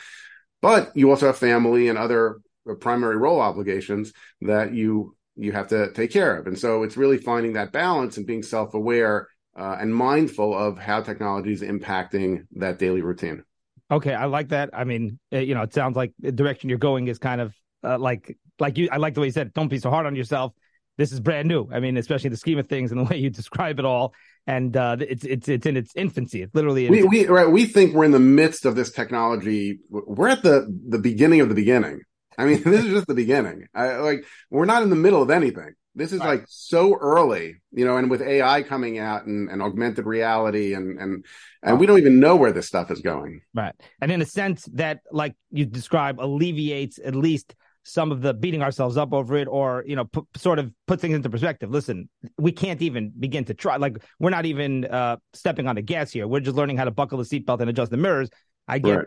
But 0.63 0.97
you 0.97 1.11
also 1.11 1.27
have 1.27 1.37
family 1.37 1.89
and 1.89 1.99
other 1.99 2.41
primary 2.81 3.17
role 3.17 3.41
obligations 3.41 4.13
that 4.41 4.73
you 4.73 5.17
you 5.37 5.53
have 5.53 5.69
to 5.69 5.93
take 5.93 6.11
care 6.11 6.37
of. 6.37 6.47
And 6.47 6.59
so 6.59 6.83
it's 6.85 6.97
really 6.97 7.19
finding 7.19 7.55
that 7.55 7.73
balance 7.73 8.17
and 8.17 8.27
being 8.27 8.43
self-aware 8.43 9.29
uh, 9.57 9.77
and 9.81 9.95
mindful 9.95 10.57
of 10.57 10.79
how 10.79 11.01
technology 11.03 11.53
is 11.53 11.63
impacting 11.63 12.47
that 12.53 12.79
daily 12.79 13.03
routine. 13.03 13.43
Okay 13.91 14.15
i 14.15 14.25
like 14.25 14.49
that. 14.49 14.71
I 14.73 14.85
mean 14.85 15.19
eh, 15.31 15.41
you 15.41 15.55
know 15.55 15.63
it 15.63 15.75
sounds 15.75 15.97
like 15.97 16.13
the 16.19 16.33
direction 16.33 16.69
you're 16.69 16.79
going 16.79 17.09
is 17.09 17.19
kind 17.19 17.41
of 17.41 17.55
uh, 17.83 17.99
like 17.99 18.39
like 18.59 18.79
you 18.79 18.89
i 18.91 18.97
like 18.97 19.15
the 19.15 19.21
way 19.21 19.27
you 19.27 19.33
said 19.33 19.53
don't 19.53 19.69
be 19.69 19.79
so 19.79 19.91
hard 19.91 20.07
on 20.07 20.17
yourself 20.17 20.53
this 20.97 21.13
is 21.13 21.21
brand 21.21 21.49
new. 21.49 21.69
I 21.73 21.81
mean, 21.81 21.97
especially 21.97 22.31
the 22.31 22.37
scheme 22.37 22.59
of 22.59 22.69
things 22.69 22.93
and 22.93 23.01
the 23.01 23.05
way 23.11 23.19
you 23.19 23.31
describe 23.31 23.79
it 23.79 23.85
all. 23.85 24.15
And 24.47 24.77
uh, 24.77 24.97
it's 25.01 25.25
it's 25.25 25.49
it's 25.49 25.67
in 25.67 25.77
its 25.77 25.93
infancy. 25.97 26.43
It's 26.43 26.55
literally 26.55 26.89
we 26.91 27.03
we 27.05 27.27
right. 27.27 27.51
We 27.51 27.65
think 27.65 27.95
we're 27.95 28.05
in 28.05 28.11
the 28.11 28.19
midst 28.19 28.67
of 28.67 28.77
this 28.77 28.93
technology. 28.93 29.79
We're 29.89 30.29
at 30.29 30.43
the 30.43 30.67
the 30.89 30.99
beginning 30.99 31.41
of 31.41 31.49
the 31.49 31.55
beginning. 31.55 32.03
I 32.37 32.45
mean, 32.45 32.63
this 32.65 32.85
is 32.85 32.91
just 32.91 33.07
the 33.07 33.15
beginning. 33.15 33.69
I, 33.75 33.97
like 33.97 34.27
we're 34.51 34.67
not 34.67 34.83
in 34.83 34.91
the 34.91 34.97
middle 34.97 35.23
of 35.23 35.31
anything. 35.31 35.75
This 35.97 36.13
is 36.13 36.19
right. 36.19 36.41
like 36.41 36.45
so 36.49 36.97
early, 36.97 37.63
you 37.71 37.85
know, 37.85 37.97
and 37.97 38.11
with 38.11 38.21
AI 38.21 38.63
coming 38.63 38.99
out 38.99 39.27
and, 39.27 39.49
and 39.49 39.63
augmented 39.63 40.07
reality 40.07 40.75
and 40.75 40.99
and 40.99 41.25
and 41.63 41.79
we 41.79 41.87
don't 41.87 41.99
even 41.99 42.21
know 42.21 42.37
where 42.37 42.53
this 42.53 42.67
stuff 42.67 42.91
is 42.91 43.01
going. 43.01 43.41
Right. 43.55 43.75
And 44.01 44.11
in 44.13 44.21
a 44.21 44.27
sense 44.27 44.69
that 44.75 45.01
like 45.11 45.37
you 45.51 45.65
describe 45.65 46.21
alleviates 46.21 46.99
at 47.03 47.15
least 47.15 47.55
some 47.85 48.11
of 48.11 48.23
the 48.23 48.35
beating 48.35 48.63
ourselves 48.63 48.97
up 48.97 49.13
over 49.13 49.37
it 49.37 49.47
or 49.47 49.85
you 49.87 49.95
know 49.95 50.07
p- 50.07 50.23
sort 50.37 50.59
of 50.59 50.73
put 50.87 51.01
things 51.01 51.15
into 51.15 51.31
perspective. 51.31 51.71
Listen 51.71 52.09
we 52.39 52.51
can't 52.51 52.83
even 52.83 53.13
begin 53.19 53.45
to 53.45 53.55
try 53.55 53.77
like 53.77 53.97
we're 54.19 54.31
not 54.31 54.47
even 54.47 54.85
uh 54.87 55.17
stepping 55.33 55.69
on 55.69 55.77
the 55.77 55.83
gas 55.83 56.11
here. 56.11 56.27
We're 56.27 56.41
just 56.41 56.57
learning 56.57 56.77
how 56.77 56.85
to 56.85 56.91
buckle 56.91 57.19
the 57.19 57.25
seatbelt 57.25 57.61
and 57.61 57.71
adjust 57.71 57.91
the 57.91 57.97
mirrors. 57.97 58.31
I 58.67 58.79
get 58.79 58.97
right. 58.97 59.07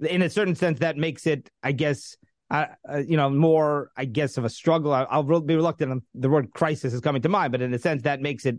that. 0.00 0.10
In 0.12 0.22
a 0.22 0.30
certain 0.30 0.54
sense 0.54 0.78
that 0.80 0.96
makes 0.96 1.26
it 1.26 1.50
i 1.62 1.72
guess 1.72 2.16
uh, 2.50 2.66
uh, 2.90 2.98
you 2.98 3.16
know 3.16 3.30
more 3.30 3.90
i 3.96 4.04
guess 4.04 4.36
of 4.36 4.44
a 4.44 4.50
struggle. 4.50 4.92
I, 4.92 5.18
will 5.18 5.40
be 5.40 5.56
reluctant 5.56 6.02
the 6.14 6.28
word 6.28 6.52
crisis 6.52 6.92
is 6.92 7.00
coming 7.00 7.22
to 7.22 7.28
mind 7.28 7.52
but 7.52 7.62
in 7.62 7.72
a 7.74 7.78
sense 7.78 8.02
that 8.02 8.20
makes 8.20 8.46
it 8.46 8.56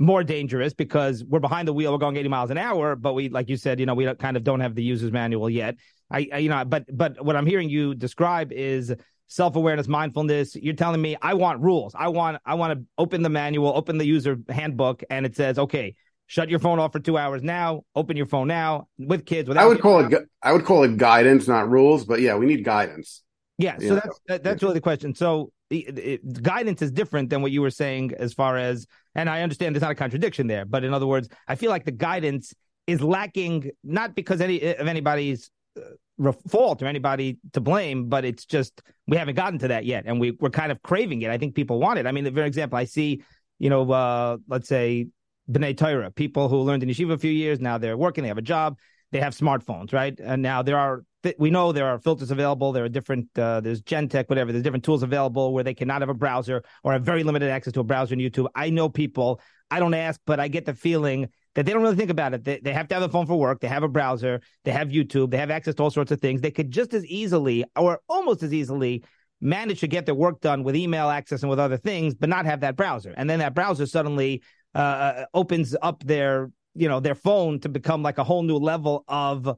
more 0.00 0.24
dangerous 0.24 0.74
because 0.74 1.22
we're 1.22 1.38
behind 1.38 1.68
the 1.68 1.72
wheel 1.72 1.92
we're 1.92 1.98
going 1.98 2.16
80 2.16 2.28
miles 2.28 2.50
an 2.50 2.58
hour 2.58 2.96
but 2.96 3.14
we 3.14 3.28
like 3.28 3.48
you 3.48 3.56
said 3.56 3.78
you 3.78 3.86
know 3.86 3.94
we 3.94 4.12
kind 4.14 4.36
of 4.36 4.42
don't 4.42 4.60
have 4.60 4.74
the 4.74 4.82
user's 4.82 5.12
manual 5.12 5.48
yet 5.48 5.76
I, 6.10 6.28
I, 6.32 6.38
you 6.38 6.48
know, 6.48 6.64
but 6.64 6.84
but 6.96 7.24
what 7.24 7.36
I'm 7.36 7.46
hearing 7.46 7.70
you 7.70 7.94
describe 7.94 8.52
is 8.52 8.92
self-awareness, 9.28 9.86
mindfulness. 9.86 10.56
You're 10.56 10.74
telling 10.74 11.00
me 11.00 11.16
I 11.22 11.34
want 11.34 11.60
rules. 11.60 11.94
I 11.96 12.08
want 12.08 12.40
I 12.44 12.54
want 12.54 12.78
to 12.78 12.84
open 12.98 13.22
the 13.22 13.28
manual, 13.28 13.68
open 13.74 13.98
the 13.98 14.06
user 14.06 14.38
handbook, 14.48 15.02
and 15.08 15.24
it 15.24 15.36
says, 15.36 15.58
okay, 15.58 15.94
shut 16.26 16.50
your 16.50 16.58
phone 16.58 16.78
off 16.78 16.92
for 16.92 17.00
two 17.00 17.16
hours 17.16 17.42
now. 17.42 17.82
Open 17.94 18.16
your 18.16 18.26
phone 18.26 18.48
now 18.48 18.88
with 18.98 19.24
kids. 19.24 19.48
Without 19.48 19.62
I 19.62 19.66
would 19.66 19.80
call 19.80 20.00
it 20.04 20.28
I 20.42 20.52
would 20.52 20.64
call 20.64 20.82
it 20.82 20.96
guidance, 20.96 21.46
not 21.46 21.70
rules. 21.70 22.04
But 22.04 22.20
yeah, 22.20 22.34
we 22.36 22.46
need 22.46 22.64
guidance. 22.64 23.22
Yeah, 23.56 23.78
so 23.78 23.96
that's 23.96 24.42
that's 24.42 24.62
really 24.62 24.74
the 24.74 24.80
question. 24.80 25.14
So 25.14 25.52
it, 25.70 25.98
it, 25.98 26.42
guidance 26.42 26.82
is 26.82 26.90
different 26.90 27.30
than 27.30 27.42
what 27.42 27.52
you 27.52 27.62
were 27.62 27.70
saying 27.70 28.12
as 28.18 28.32
far 28.32 28.56
as, 28.56 28.86
and 29.14 29.30
I 29.30 29.42
understand 29.42 29.74
there's 29.74 29.82
not 29.82 29.92
a 29.92 29.96
contradiction 29.96 30.46
there, 30.46 30.64
but 30.64 30.84
in 30.84 30.92
other 30.92 31.06
words, 31.06 31.28
I 31.46 31.54
feel 31.54 31.70
like 31.70 31.84
the 31.84 31.92
guidance 31.92 32.52
is 32.86 33.00
lacking 33.00 33.70
not 33.84 34.14
because 34.14 34.40
any 34.40 34.74
of 34.74 34.88
anybody's 34.88 35.50
uh, 35.76 36.32
fault 36.48 36.82
or 36.82 36.86
anybody 36.86 37.38
to 37.52 37.60
blame, 37.60 38.08
but 38.08 38.24
it's 38.24 38.44
just 38.44 38.82
we 39.06 39.16
haven't 39.16 39.36
gotten 39.36 39.58
to 39.60 39.68
that 39.68 39.84
yet, 39.84 40.04
and 40.06 40.20
we 40.20 40.32
we're 40.32 40.50
kind 40.50 40.72
of 40.72 40.82
craving 40.82 41.22
it. 41.22 41.30
I 41.30 41.38
think 41.38 41.54
people 41.54 41.78
want 41.78 41.98
it. 41.98 42.06
I 42.06 42.12
mean, 42.12 42.24
the 42.24 42.30
very 42.30 42.48
example 42.48 42.76
I 42.76 42.84
see, 42.84 43.22
you 43.58 43.70
know, 43.70 43.90
uh, 43.90 44.38
let's 44.48 44.68
say 44.68 45.06
B'nai 45.50 45.76
Torah, 45.76 46.10
people 46.10 46.48
who 46.48 46.58
learned 46.58 46.82
in 46.82 46.88
yeshiva 46.88 47.12
a 47.12 47.18
few 47.18 47.30
years 47.30 47.60
now 47.60 47.78
they're 47.78 47.96
working, 47.96 48.22
they 48.22 48.28
have 48.28 48.38
a 48.38 48.42
job, 48.42 48.76
they 49.12 49.20
have 49.20 49.36
smartphones, 49.36 49.92
right? 49.92 50.18
And 50.20 50.42
now 50.42 50.62
there 50.62 50.78
are 50.78 51.04
we 51.38 51.50
know 51.50 51.72
there 51.72 51.86
are 51.86 51.98
filters 51.98 52.30
available. 52.30 52.72
There 52.72 52.84
are 52.84 52.88
different, 52.88 53.28
uh, 53.38 53.60
there's 53.60 53.82
Genetec, 53.82 54.28
whatever. 54.28 54.52
There's 54.52 54.64
different 54.64 54.84
tools 54.84 55.02
available 55.02 55.52
where 55.52 55.64
they 55.64 55.74
cannot 55.74 56.02
have 56.02 56.08
a 56.08 56.14
browser 56.14 56.62
or 56.82 56.92
have 56.92 57.02
very 57.02 57.24
limited 57.24 57.50
access 57.50 57.72
to 57.74 57.80
a 57.80 57.84
browser 57.84 58.14
in 58.14 58.20
YouTube. 58.20 58.48
I 58.54 58.70
know 58.70 58.88
people. 58.88 59.40
I 59.70 59.78
don't 59.80 59.94
ask, 59.94 60.20
but 60.26 60.40
I 60.40 60.48
get 60.48 60.64
the 60.64 60.74
feeling 60.74 61.28
that 61.54 61.66
they 61.66 61.72
don't 61.72 61.82
really 61.82 61.96
think 61.96 62.10
about 62.10 62.34
it. 62.34 62.44
They, 62.44 62.60
they 62.60 62.72
have 62.72 62.88
to 62.88 62.94
have 62.94 63.02
a 63.02 63.08
phone 63.08 63.26
for 63.26 63.38
work. 63.38 63.60
They 63.60 63.68
have 63.68 63.82
a 63.82 63.88
browser. 63.88 64.40
They 64.64 64.72
have 64.72 64.88
YouTube. 64.88 65.30
They 65.30 65.38
have 65.38 65.50
access 65.50 65.74
to 65.76 65.82
all 65.82 65.90
sorts 65.90 66.10
of 66.10 66.20
things. 66.20 66.40
They 66.40 66.50
could 66.50 66.70
just 66.70 66.94
as 66.94 67.04
easily, 67.06 67.64
or 67.76 68.00
almost 68.08 68.42
as 68.42 68.52
easily, 68.52 69.04
manage 69.40 69.80
to 69.80 69.86
get 69.86 70.06
their 70.06 70.14
work 70.14 70.40
done 70.40 70.62
with 70.64 70.76
email 70.76 71.08
access 71.08 71.42
and 71.42 71.50
with 71.50 71.58
other 71.58 71.76
things, 71.76 72.14
but 72.14 72.28
not 72.28 72.46
have 72.46 72.60
that 72.60 72.76
browser. 72.76 73.14
And 73.16 73.28
then 73.28 73.38
that 73.38 73.54
browser 73.54 73.86
suddenly 73.86 74.42
uh, 74.74 74.78
uh 74.78 75.24
opens 75.34 75.74
up 75.82 76.04
their, 76.04 76.50
you 76.74 76.88
know, 76.88 77.00
their 77.00 77.14
phone 77.14 77.58
to 77.60 77.68
become 77.68 78.02
like 78.02 78.18
a 78.18 78.24
whole 78.24 78.42
new 78.42 78.56
level 78.56 79.04
of 79.08 79.56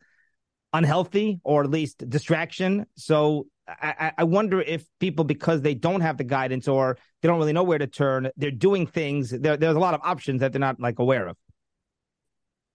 unhealthy 0.73 1.41
or 1.45 1.64
at 1.64 1.71
least 1.71 2.09
distraction. 2.09 2.87
So 2.97 3.47
I, 3.69 4.12
I, 4.19 4.25
wonder 4.25 4.61
if 4.61 4.85
people, 4.99 5.25
because 5.25 5.62
they 5.62 5.75
don't 5.75 6.00
have 6.00 6.17
the 6.17 6.25
guidance 6.25 6.67
or 6.67 6.99
they 7.21 7.29
don't 7.29 7.38
really 7.38 7.52
know 7.52 7.62
where 7.62 7.79
to 7.79 7.87
turn, 7.87 8.31
they're 8.37 8.50
doing 8.50 8.87
things. 8.87 9.31
There, 9.31 9.57
there's 9.57 9.76
a 9.76 9.81
lot 9.81 9.95
of 9.95 10.00
options 10.02 10.41
that 10.41 10.52
they're 10.52 10.61
not 10.61 10.81
like 10.81 10.99
aware 10.99 11.29
of. 11.29 11.37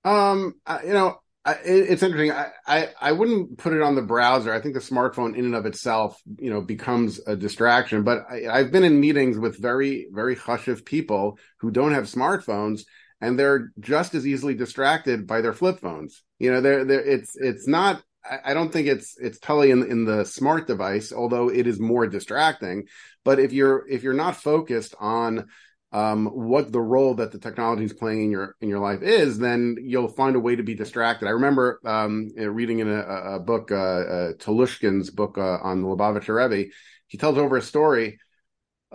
Um, 0.04 0.54
you 0.86 0.94
know, 0.94 1.20
it's 1.46 2.04
interesting. 2.04 2.32
I, 2.32 2.52
I, 2.66 2.90
I 3.00 3.12
wouldn't 3.12 3.58
put 3.58 3.74
it 3.74 3.82
on 3.82 3.96
the 3.96 4.02
browser. 4.02 4.54
I 4.54 4.62
think 4.62 4.74
the 4.74 4.80
smartphone 4.80 5.36
in 5.36 5.46
and 5.46 5.56
of 5.56 5.66
itself, 5.66 6.22
you 6.40 6.50
know, 6.50 6.62
becomes 6.62 7.20
a 7.26 7.36
distraction. 7.36 8.04
But 8.04 8.26
I, 8.30 8.60
have 8.60 8.72
been 8.72 8.84
in 8.84 9.00
meetings 9.00 9.38
with 9.38 9.62
very, 9.62 10.08
very 10.12 10.36
hushish 10.36 10.84
people 10.84 11.38
who 11.60 11.72
don't 11.72 11.94
have 11.94 12.06
smartphones, 12.06 12.82
and 13.22 13.38
they're 13.38 13.72
just 13.80 14.14
as 14.14 14.28
easily 14.28 14.56
distracted 14.56 15.28
by 15.28 15.42
their 15.42 15.54
flip 15.54 15.80
phones. 15.80 16.24
You 16.40 16.52
know, 16.52 16.62
they're, 16.62 16.86
they're 16.86 17.06
it's 17.06 17.36
it's 17.36 17.68
not 17.68 18.02
I, 18.44 18.54
don't 18.54 18.72
think 18.72 18.88
it's 18.88 19.18
it's 19.18 19.40
totally 19.40 19.72
in 19.72 19.90
in 19.90 20.06
the 20.06 20.26
smart 20.26 20.68
device, 20.68 21.12
although 21.14 21.50
it 21.50 21.68
is 21.68 21.80
more 21.80 22.08
distracting. 22.08 22.88
But 23.24 23.40
if 23.40 23.54
you're 23.54 23.88
if 23.88 24.04
you're 24.04 24.14
not 24.14 24.36
focused 24.36 24.96
on 25.00 25.48
um, 25.92 26.26
what 26.28 26.72
the 26.72 26.82
role 26.82 27.16
that 27.16 27.32
the 27.32 27.40
technology 27.40 27.86
is 27.86 27.94
playing 27.94 28.26
in 28.26 28.32
your 28.32 28.56
in 28.62 28.70
your 28.70 28.80
life 28.80 29.02
is, 29.02 29.40
then 29.40 29.78
you'll 29.80 30.10
find 30.10 30.36
a 30.36 30.40
way 30.40 30.56
to 30.56 30.64
be 30.64 30.76
distracted. 30.76 31.28
I 31.28 31.32
remember 31.32 31.80
um, 31.86 32.30
reading 32.36 32.80
in 32.80 32.90
a, 32.90 33.36
a 33.36 33.40
book, 33.40 33.72
uh, 33.72 33.76
uh, 33.76 34.34
Telushkin's 34.34 35.10
book 35.10 35.38
uh, 35.38 35.58
on 35.62 35.82
the 35.82 35.88
Lubavitcher 35.88 36.36
Rebbe. 36.36 36.70
He 37.08 37.18
tells 37.18 37.38
over 37.38 37.58
a 37.58 37.62
story 37.62 38.20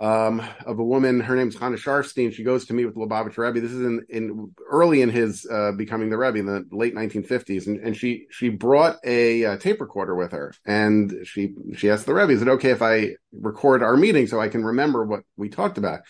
um, 0.03 0.45
of 0.65 0.79
a 0.79 0.83
woman. 0.83 1.21
Her 1.21 1.37
name's 1.37 1.57
Hannah 1.57 1.77
Sharfstein. 1.77 2.33
She 2.33 2.43
goes 2.43 2.65
to 2.65 2.73
meet 2.73 2.85
with 2.85 2.95
Lubavitcher 2.95 3.37
Rebbe. 3.37 3.61
This 3.61 3.71
is 3.71 3.79
in, 3.79 4.05
in 4.09 4.53
early 4.69 5.01
in 5.01 5.09
his 5.09 5.47
uh, 5.49 5.71
becoming 5.71 6.09
the 6.09 6.17
Rebbe 6.17 6.39
in 6.39 6.45
the 6.45 6.65
late 6.71 6.93
1950s, 6.93 7.67
and, 7.67 7.79
and 7.79 7.95
she 7.95 8.27
she 8.29 8.49
brought 8.49 8.97
a, 9.05 9.43
a, 9.43 9.57
tape 9.57 9.79
recorder 9.79 10.13
with 10.13 10.33
her, 10.33 10.53
and 10.65 11.25
she 11.25 11.53
she 11.77 11.89
asked 11.89 12.05
the 12.05 12.13
Rebbe, 12.13 12.33
"Is 12.33 12.41
it 12.41 12.49
okay 12.49 12.71
if 12.71 12.81
I 12.81 13.15
record 13.31 13.81
our 13.81 13.95
meeting 13.95 14.27
so 14.27 14.41
I 14.41 14.49
can 14.49 14.65
remember 14.65 15.05
what 15.05 15.21
we 15.37 15.47
talked 15.47 15.77
about?" 15.77 16.01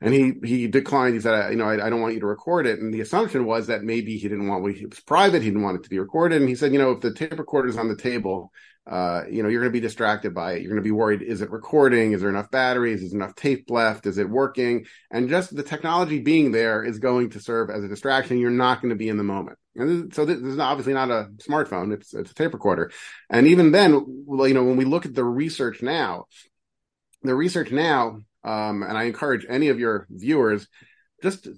And 0.00 0.14
he 0.14 0.32
he 0.42 0.66
declined. 0.66 1.14
He 1.14 1.20
said, 1.20 1.50
"You 1.50 1.58
know, 1.58 1.68
I, 1.68 1.86
I 1.86 1.90
don't 1.90 2.00
want 2.00 2.14
you 2.14 2.20
to 2.20 2.26
record 2.26 2.66
it." 2.66 2.78
And 2.78 2.94
the 2.94 3.02
assumption 3.02 3.44
was 3.44 3.66
that 3.66 3.82
maybe 3.82 4.16
he 4.16 4.28
didn't 4.28 4.48
want 4.48 4.66
it 4.66 4.88
was 4.88 5.00
private. 5.00 5.42
He 5.42 5.50
didn't 5.50 5.64
want 5.64 5.76
it 5.76 5.82
to 5.82 5.90
be 5.90 5.98
recorded. 5.98 6.40
And 6.40 6.48
he 6.48 6.54
said, 6.54 6.72
"You 6.72 6.78
know, 6.78 6.92
if 6.92 7.02
the 7.02 7.12
tape 7.12 7.38
recorder 7.38 7.68
is 7.68 7.76
on 7.76 7.88
the 7.88 7.96
table." 7.96 8.52
Uh, 8.88 9.24
you 9.30 9.42
know, 9.42 9.50
you're 9.50 9.60
going 9.60 9.70
to 9.70 9.76
be 9.76 9.80
distracted 9.80 10.34
by 10.34 10.52
it. 10.52 10.62
You're 10.62 10.70
going 10.70 10.82
to 10.82 10.86
be 10.86 10.92
worried. 10.92 11.20
Is 11.20 11.42
it 11.42 11.50
recording? 11.50 12.12
Is 12.12 12.22
there 12.22 12.30
enough 12.30 12.50
batteries? 12.50 13.02
Is 13.02 13.12
enough 13.12 13.34
tape 13.34 13.68
left? 13.68 14.06
Is 14.06 14.16
it 14.16 14.30
working? 14.30 14.86
And 15.10 15.28
just 15.28 15.54
the 15.54 15.62
technology 15.62 16.20
being 16.20 16.52
there 16.52 16.82
is 16.82 16.98
going 16.98 17.30
to 17.30 17.40
serve 17.40 17.68
as 17.68 17.84
a 17.84 17.88
distraction. 17.88 18.38
You're 18.38 18.50
not 18.50 18.80
going 18.80 18.90
to 18.90 18.96
be 18.96 19.10
in 19.10 19.18
the 19.18 19.24
moment. 19.24 19.58
And 19.76 20.12
so 20.14 20.24
this 20.24 20.38
is 20.38 20.58
obviously 20.58 20.94
not 20.94 21.10
a 21.10 21.28
smartphone. 21.36 21.92
It's, 21.92 22.14
it's 22.14 22.30
a 22.30 22.34
tape 22.34 22.54
recorder. 22.54 22.90
And 23.28 23.46
even 23.46 23.72
then, 23.72 23.92
you 23.92 24.54
know, 24.54 24.64
when 24.64 24.76
we 24.76 24.86
look 24.86 25.04
at 25.04 25.14
the 25.14 25.24
research 25.24 25.82
now, 25.82 26.24
the 27.22 27.34
research 27.34 27.70
now, 27.70 28.20
um, 28.42 28.82
and 28.82 28.96
I 28.96 29.04
encourage 29.04 29.44
any 29.48 29.68
of 29.68 29.78
your 29.78 30.06
viewers, 30.08 30.66
just 31.22 31.48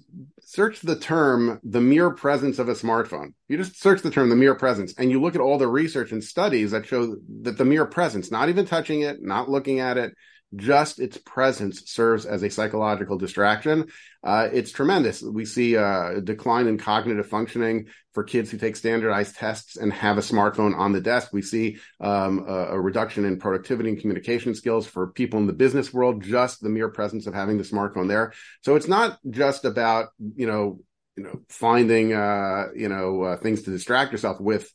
search 0.41 0.81
the 0.81 0.97
term 0.97 1.59
the 1.63 1.81
mere 1.81 2.09
presence 2.11 2.59
of 2.59 2.67
a 2.67 2.73
smartphone. 2.73 3.33
You 3.47 3.57
just 3.57 3.79
search 3.79 4.01
the 4.01 4.11
term 4.11 4.29
the 4.29 4.35
mere 4.35 4.55
presence 4.55 4.93
and 4.97 5.11
you 5.11 5.21
look 5.21 5.35
at 5.35 5.41
all 5.41 5.57
the 5.57 5.67
research 5.67 6.11
and 6.11 6.23
studies 6.23 6.71
that 6.71 6.85
show 6.85 7.15
that 7.41 7.57
the 7.57 7.65
mere 7.65 7.85
presence, 7.85 8.31
not 8.31 8.49
even 8.49 8.65
touching 8.65 9.01
it, 9.01 9.21
not 9.21 9.49
looking 9.49 9.79
at 9.79 9.97
it, 9.97 10.13
just 10.55 10.99
its 10.99 11.17
presence 11.17 11.89
serves 11.89 12.25
as 12.25 12.43
a 12.43 12.49
psychological 12.49 13.17
distraction. 13.17 13.87
Uh, 14.23 14.49
it's 14.51 14.71
tremendous. 14.71 15.21
We 15.21 15.45
see 15.45 15.77
uh, 15.77 16.17
a 16.17 16.21
decline 16.21 16.67
in 16.67 16.77
cognitive 16.77 17.27
functioning 17.27 17.87
for 18.13 18.23
kids 18.23 18.51
who 18.51 18.57
take 18.57 18.75
standardized 18.75 19.35
tests 19.35 19.77
and 19.77 19.91
have 19.93 20.17
a 20.17 20.21
smartphone 20.21 20.77
on 20.77 20.91
the 20.91 21.01
desk. 21.01 21.29
We 21.31 21.41
see 21.41 21.77
um, 22.01 22.45
a, 22.47 22.71
a, 22.71 22.79
reduction 22.79 23.23
in 23.23 23.39
productivity 23.39 23.89
and 23.89 23.99
communication 23.99 24.53
skills 24.53 24.85
for 24.85 25.11
people 25.11 25.39
in 25.39 25.47
the 25.47 25.53
business 25.53 25.93
world, 25.93 26.21
just 26.21 26.61
the 26.61 26.69
mere 26.69 26.89
presence 26.89 27.25
of 27.25 27.33
having 27.33 27.57
the 27.57 27.63
smartphone 27.63 28.09
there. 28.09 28.33
So 28.63 28.75
it's 28.75 28.87
not 28.87 29.17
just 29.29 29.63
about, 29.63 30.09
you 30.35 30.45
know, 30.45 30.79
you 31.15 31.23
know, 31.23 31.41
finding, 31.49 32.13
uh, 32.13 32.67
you 32.75 32.89
know, 32.89 33.23
uh, 33.23 33.37
things 33.37 33.63
to 33.63 33.71
distract 33.71 34.11
yourself 34.11 34.39
with 34.39 34.71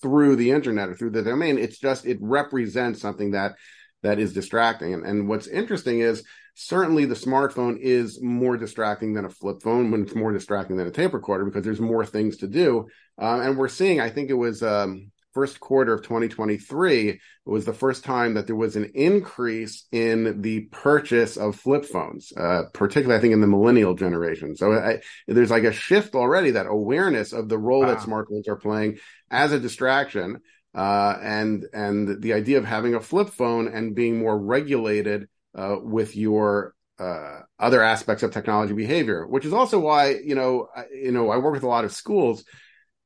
through 0.00 0.36
the 0.36 0.50
internet 0.50 0.88
or 0.88 0.94
through 0.94 1.10
the 1.10 1.22
domain. 1.22 1.58
It's 1.58 1.78
just, 1.78 2.06
it 2.06 2.18
represents 2.20 3.00
something 3.00 3.32
that 3.32 3.56
that 4.02 4.18
is 4.18 4.32
distracting. 4.32 4.94
And, 4.94 5.04
and 5.04 5.28
what's 5.28 5.46
interesting 5.46 6.00
is 6.00 6.24
certainly 6.54 7.04
the 7.04 7.14
smartphone 7.14 7.78
is 7.78 8.20
more 8.22 8.56
distracting 8.56 9.14
than 9.14 9.24
a 9.24 9.30
flip 9.30 9.62
phone 9.62 9.90
when 9.90 10.02
it's 10.02 10.14
more 10.14 10.32
distracting 10.32 10.76
than 10.76 10.86
a 10.86 10.90
tape 10.90 11.14
recorder 11.14 11.44
because 11.44 11.64
there's 11.64 11.80
more 11.80 12.04
things 12.04 12.38
to 12.38 12.46
do. 12.46 12.88
Uh, 13.20 13.40
and 13.40 13.56
we're 13.56 13.68
seeing, 13.68 14.00
I 14.00 14.10
think 14.10 14.30
it 14.30 14.34
was 14.34 14.62
um, 14.62 15.12
first 15.32 15.60
quarter 15.60 15.94
of 15.94 16.02
2023 16.02 17.08
it 17.44 17.50
was 17.50 17.64
the 17.64 17.72
first 17.72 18.04
time 18.04 18.34
that 18.34 18.46
there 18.46 18.56
was 18.56 18.76
an 18.76 18.92
increase 18.94 19.86
in 19.90 20.42
the 20.42 20.60
purchase 20.70 21.36
of 21.36 21.56
flip 21.56 21.84
phones, 21.84 22.32
uh, 22.36 22.64
particularly 22.72 23.18
I 23.18 23.20
think 23.20 23.32
in 23.32 23.40
the 23.40 23.46
millennial 23.46 23.94
generation. 23.94 24.54
So 24.56 24.72
I, 24.72 25.00
there's 25.26 25.50
like 25.50 25.64
a 25.64 25.72
shift 25.72 26.14
already 26.14 26.52
that 26.52 26.66
awareness 26.66 27.32
of 27.32 27.48
the 27.48 27.58
role 27.58 27.80
wow. 27.80 27.94
that 27.94 27.98
smartphones 27.98 28.46
are 28.46 28.56
playing 28.56 28.98
as 29.30 29.52
a 29.52 29.58
distraction 29.58 30.40
uh, 30.74 31.16
and 31.20 31.66
and 31.72 32.22
the 32.22 32.32
idea 32.32 32.58
of 32.58 32.64
having 32.64 32.94
a 32.94 33.00
flip 33.00 33.28
phone 33.28 33.68
and 33.68 33.94
being 33.94 34.18
more 34.18 34.38
regulated 34.38 35.28
uh, 35.54 35.76
with 35.80 36.16
your 36.16 36.74
uh, 36.98 37.40
other 37.58 37.82
aspects 37.82 38.22
of 38.22 38.32
technology 38.32 38.72
behavior, 38.72 39.26
which 39.26 39.44
is 39.44 39.52
also 39.52 39.78
why 39.78 40.16
you 40.24 40.34
know 40.34 40.68
I, 40.74 40.84
you 40.94 41.12
know 41.12 41.30
I 41.30 41.36
work 41.38 41.54
with 41.54 41.62
a 41.62 41.68
lot 41.68 41.84
of 41.84 41.92
schools, 41.92 42.44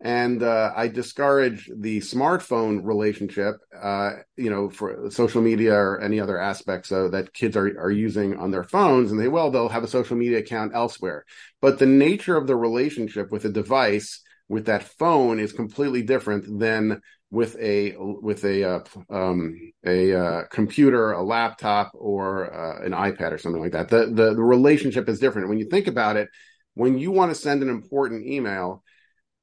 and 0.00 0.42
uh, 0.44 0.72
I 0.76 0.86
discourage 0.88 1.68
the 1.74 2.00
smartphone 2.00 2.84
relationship, 2.84 3.56
uh, 3.76 4.12
you 4.36 4.50
know, 4.50 4.70
for 4.70 5.10
social 5.10 5.42
media 5.42 5.74
or 5.74 6.00
any 6.00 6.20
other 6.20 6.38
aspects 6.38 6.90
that 6.90 7.32
kids 7.32 7.56
are 7.56 7.66
are 7.80 7.90
using 7.90 8.36
on 8.36 8.52
their 8.52 8.64
phones, 8.64 9.10
and 9.10 9.20
they 9.20 9.28
well 9.28 9.50
they'll 9.50 9.68
have 9.68 9.84
a 9.84 9.88
social 9.88 10.16
media 10.16 10.38
account 10.38 10.72
elsewhere, 10.72 11.24
but 11.60 11.80
the 11.80 11.86
nature 11.86 12.36
of 12.36 12.46
the 12.46 12.56
relationship 12.56 13.32
with 13.32 13.44
a 13.44 13.50
device 13.50 14.22
with 14.48 14.66
that 14.66 14.84
phone 14.84 15.40
is 15.40 15.52
completely 15.52 16.02
different 16.02 16.60
than 16.60 17.00
with 17.36 17.54
a 17.60 17.94
with 17.98 18.44
a 18.46 18.64
uh, 18.64 18.80
um, 19.10 19.60
a 19.84 20.14
uh, 20.14 20.42
computer, 20.50 21.12
a 21.12 21.22
laptop, 21.22 21.92
or 21.92 22.52
uh, 22.52 22.82
an 22.82 22.92
iPad 22.92 23.32
or 23.32 23.38
something 23.38 23.60
like 23.60 23.72
that. 23.72 23.90
The, 23.90 24.06
the 24.06 24.34
the 24.34 24.42
relationship 24.42 25.06
is 25.10 25.20
different. 25.20 25.50
When 25.50 25.58
you 25.58 25.68
think 25.68 25.86
about 25.86 26.16
it, 26.16 26.28
when 26.72 26.96
you 26.96 27.10
want 27.10 27.30
to 27.30 27.34
send 27.34 27.62
an 27.62 27.68
important 27.68 28.26
email, 28.26 28.82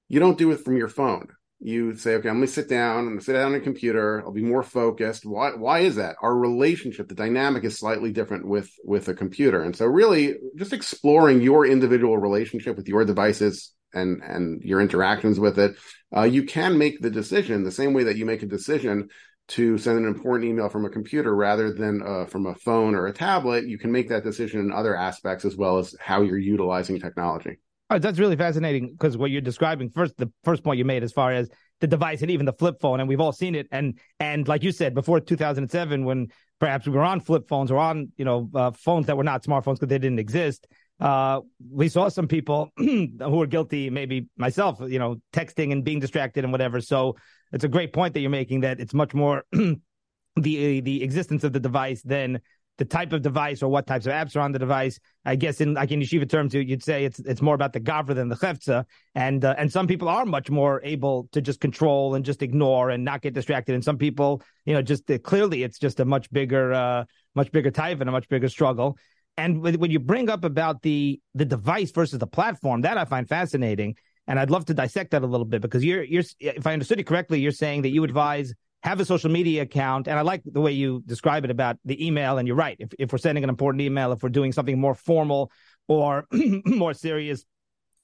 you 0.09 0.19
don't 0.19 0.39
do 0.39 0.49
it 0.51 0.61
from 0.61 0.75
your 0.75 0.87
phone. 0.87 1.27
You 1.59 1.95
say, 1.95 2.15
okay, 2.15 2.29
I'm 2.29 2.37
going 2.37 2.47
to 2.47 2.51
sit 2.51 2.67
down. 2.67 2.97
I'm 2.97 3.05
going 3.05 3.19
to 3.19 3.23
sit 3.23 3.33
down 3.33 3.53
on 3.53 3.55
a 3.55 3.59
computer. 3.61 4.23
I'll 4.25 4.31
be 4.31 4.41
more 4.41 4.63
focused. 4.63 5.23
Why? 5.23 5.51
Why 5.51 5.79
is 5.81 5.95
that? 5.97 6.15
Our 6.19 6.35
relationship, 6.35 7.07
the 7.07 7.15
dynamic 7.15 7.63
is 7.63 7.77
slightly 7.77 8.11
different 8.11 8.47
with 8.47 8.71
with 8.83 9.07
a 9.07 9.13
computer. 9.13 9.61
And 9.61 9.75
so, 9.75 9.85
really, 9.85 10.33
just 10.55 10.73
exploring 10.73 11.41
your 11.41 11.67
individual 11.67 12.17
relationship 12.17 12.75
with 12.75 12.87
your 12.87 13.05
devices 13.05 13.71
and 13.93 14.21
and 14.23 14.61
your 14.63 14.81
interactions 14.81 15.39
with 15.39 15.59
it, 15.59 15.75
uh, 16.15 16.23
you 16.23 16.43
can 16.43 16.77
make 16.77 17.01
the 17.01 17.09
decision 17.09 17.63
the 17.63 17.71
same 17.71 17.93
way 17.93 18.03
that 18.03 18.17
you 18.17 18.25
make 18.25 18.43
a 18.43 18.47
decision 18.47 19.09
to 19.49 19.77
send 19.77 19.97
an 19.97 20.05
important 20.05 20.49
email 20.49 20.69
from 20.69 20.85
a 20.85 20.89
computer 20.89 21.35
rather 21.35 21.73
than 21.73 22.01
uh, 22.01 22.25
from 22.25 22.45
a 22.45 22.55
phone 22.55 22.95
or 22.95 23.07
a 23.07 23.13
tablet. 23.13 23.67
You 23.67 23.77
can 23.77 23.91
make 23.91 24.09
that 24.09 24.23
decision 24.23 24.61
in 24.61 24.71
other 24.71 24.95
aspects 24.95 25.43
as 25.43 25.55
well 25.55 25.77
as 25.77 25.95
how 25.99 26.21
you're 26.21 26.37
utilizing 26.37 26.99
technology. 26.99 27.57
Oh, 27.89 27.99
that's 27.99 28.19
really 28.19 28.37
fascinating 28.37 28.91
because 28.91 29.17
what 29.17 29.29
you're 29.29 29.41
describing 29.41 29.89
first, 29.89 30.17
the 30.17 30.31
first 30.43 30.63
point 30.63 30.77
you 30.77 30.85
made 30.85 31.03
as 31.03 31.11
far 31.11 31.33
as 31.33 31.49
the 31.81 31.87
device 31.87 32.21
and 32.21 32.31
even 32.31 32.45
the 32.45 32.53
flip 32.53 32.79
phone, 32.79 32.99
and 33.01 33.09
we've 33.09 33.19
all 33.19 33.33
seen 33.33 33.55
it. 33.55 33.67
And 33.71 33.99
and 34.19 34.47
like 34.47 34.63
you 34.63 34.71
said 34.71 34.95
before 34.95 35.19
2007, 35.19 36.05
when 36.05 36.29
perhaps 36.59 36.87
we 36.87 36.93
were 36.93 37.03
on 37.03 37.19
flip 37.19 37.47
phones 37.49 37.69
or 37.69 37.77
on 37.77 38.11
you 38.15 38.23
know 38.23 38.49
uh, 38.55 38.71
phones 38.71 39.07
that 39.07 39.17
were 39.17 39.23
not 39.23 39.43
smartphones 39.43 39.75
because 39.75 39.89
they 39.89 39.99
didn't 39.99 40.19
exist 40.19 40.65
uh, 40.99 41.41
we 41.71 41.89
saw 41.89 42.07
some 42.07 42.27
people 42.27 42.71
who 42.77 43.09
were 43.19 43.47
guilty, 43.47 43.89
maybe 43.89 44.27
myself, 44.37 44.79
you 44.81 44.99
know, 44.99 45.17
texting 45.31 45.71
and 45.71 45.83
being 45.83 45.99
distracted 45.99 46.43
and 46.43 46.51
whatever. 46.51 46.81
So 46.81 47.15
it's 47.51 47.63
a 47.63 47.69
great 47.69 47.93
point 47.93 48.13
that 48.13 48.21
you're 48.21 48.29
making 48.29 48.61
that 48.61 48.79
it's 48.79 48.93
much 48.93 49.13
more 49.13 49.43
the 49.51 50.79
the 50.81 51.03
existence 51.03 51.43
of 51.43 51.53
the 51.53 51.59
device 51.59 52.01
than 52.01 52.39
the 52.77 52.85
type 52.85 53.13
of 53.13 53.21
device 53.21 53.61
or 53.61 53.69
what 53.69 53.85
types 53.85 54.07
of 54.07 54.13
apps 54.13 54.35
are 54.35 54.39
on 54.39 54.51
the 54.51 54.57
device. 54.57 54.99
I 55.25 55.35
guess 55.35 55.61
in 55.61 55.75
like 55.75 55.91
in 55.91 55.99
yeshiva 55.99 56.27
terms, 56.27 56.53
you'd 56.53 56.83
say 56.83 57.05
it's 57.05 57.19
it's 57.19 57.41
more 57.41 57.55
about 57.55 57.73
the 57.73 57.79
gavra 57.79 58.15
than 58.15 58.29
the 58.29 58.35
chefza, 58.35 58.85
and 59.13 59.45
uh, 59.45 59.55
and 59.57 59.71
some 59.71 59.87
people 59.87 60.09
are 60.09 60.25
much 60.25 60.49
more 60.49 60.81
able 60.83 61.29
to 61.33 61.41
just 61.41 61.59
control 61.59 62.15
and 62.15 62.25
just 62.25 62.41
ignore 62.41 62.89
and 62.89 63.03
not 63.03 63.21
get 63.21 63.33
distracted, 63.33 63.75
and 63.75 63.83
some 63.83 63.97
people, 63.97 64.41
you 64.65 64.73
know, 64.73 64.81
just 64.81 65.09
uh, 65.11 65.17
clearly 65.19 65.63
it's 65.63 65.77
just 65.77 65.99
a 65.99 66.05
much 66.05 66.31
bigger, 66.31 66.73
uh, 66.73 67.05
much 67.35 67.51
bigger 67.51 67.71
type 67.71 67.99
and 67.99 68.09
a 68.09 68.11
much 68.11 68.27
bigger 68.27 68.49
struggle. 68.49 68.97
And 69.37 69.61
when 69.61 69.89
you 69.89 69.99
bring 69.99 70.29
up 70.29 70.43
about 70.43 70.81
the 70.83 71.19
the 71.33 71.45
device 71.45 71.91
versus 71.91 72.19
the 72.19 72.27
platform, 72.27 72.81
that 72.81 72.97
I 72.97 73.05
find 73.05 73.27
fascinating, 73.27 73.95
and 74.27 74.39
I'd 74.39 74.51
love 74.51 74.65
to 74.65 74.73
dissect 74.73 75.11
that 75.11 75.23
a 75.23 75.27
little 75.27 75.45
bit 75.45 75.61
because 75.61 75.83
you're 75.83 76.03
you're 76.03 76.23
if 76.39 76.67
I 76.67 76.73
understood 76.73 76.99
you 76.99 77.05
correctly, 77.05 77.39
you're 77.39 77.51
saying 77.51 77.81
that 77.81 77.89
you 77.89 78.03
advise 78.03 78.53
have 78.83 78.99
a 78.99 79.05
social 79.05 79.31
media 79.31 79.61
account, 79.61 80.07
and 80.07 80.19
I 80.19 80.21
like 80.21 80.41
the 80.45 80.59
way 80.59 80.73
you 80.73 81.01
describe 81.05 81.45
it 81.45 81.51
about 81.51 81.77
the 81.85 82.05
email. 82.05 82.37
And 82.37 82.47
you're 82.47 82.57
right, 82.57 82.75
if 82.79 82.89
if 82.99 83.11
we're 83.11 83.17
sending 83.17 83.43
an 83.43 83.49
important 83.49 83.81
email, 83.81 84.11
if 84.11 84.21
we're 84.21 84.29
doing 84.29 84.51
something 84.51 84.79
more 84.79 84.93
formal 84.93 85.51
or 85.87 86.27
more 86.65 86.93
serious 86.93 87.45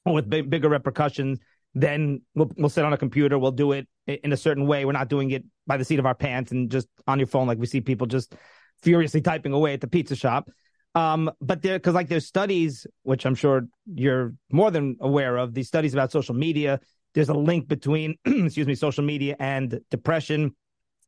with 0.05 0.29
big, 0.29 0.49
bigger 0.49 0.69
repercussions, 0.69 1.39
then 1.75 2.21
we'll 2.33 2.51
we'll 2.57 2.69
sit 2.69 2.85
on 2.85 2.93
a 2.93 2.97
computer, 2.97 3.37
we'll 3.37 3.51
do 3.51 3.73
it 3.73 3.87
in 4.07 4.31
a 4.31 4.37
certain 4.37 4.65
way. 4.65 4.85
We're 4.85 4.93
not 4.93 5.09
doing 5.09 5.31
it 5.31 5.43
by 5.67 5.77
the 5.77 5.85
seat 5.85 5.99
of 5.99 6.05
our 6.05 6.15
pants 6.15 6.51
and 6.51 6.71
just 6.71 6.87
on 7.05 7.19
your 7.19 7.27
phone 7.27 7.45
like 7.45 7.59
we 7.59 7.67
see 7.67 7.81
people 7.81 8.07
just 8.07 8.33
furiously 8.81 9.21
typing 9.21 9.53
away 9.53 9.73
at 9.73 9.81
the 9.81 9.87
pizza 9.87 10.15
shop. 10.15 10.49
Um, 10.99 11.31
but 11.39 11.61
there, 11.61 11.79
because 11.79 11.93
like 11.93 12.09
there's 12.09 12.25
studies, 12.25 12.85
which 13.03 13.25
I'm 13.25 13.35
sure 13.35 13.67
you're 13.93 14.33
more 14.51 14.69
than 14.69 14.97
aware 14.99 15.37
of, 15.37 15.53
these 15.53 15.67
studies 15.67 15.93
about 15.93 16.11
social 16.11 16.35
media. 16.35 16.79
There's 17.13 17.29
a 17.29 17.33
link 17.33 17.67
between, 17.67 18.15
excuse 18.25 18.67
me, 18.67 18.75
social 18.75 19.03
media 19.03 19.35
and 19.39 19.79
depression, 19.89 20.55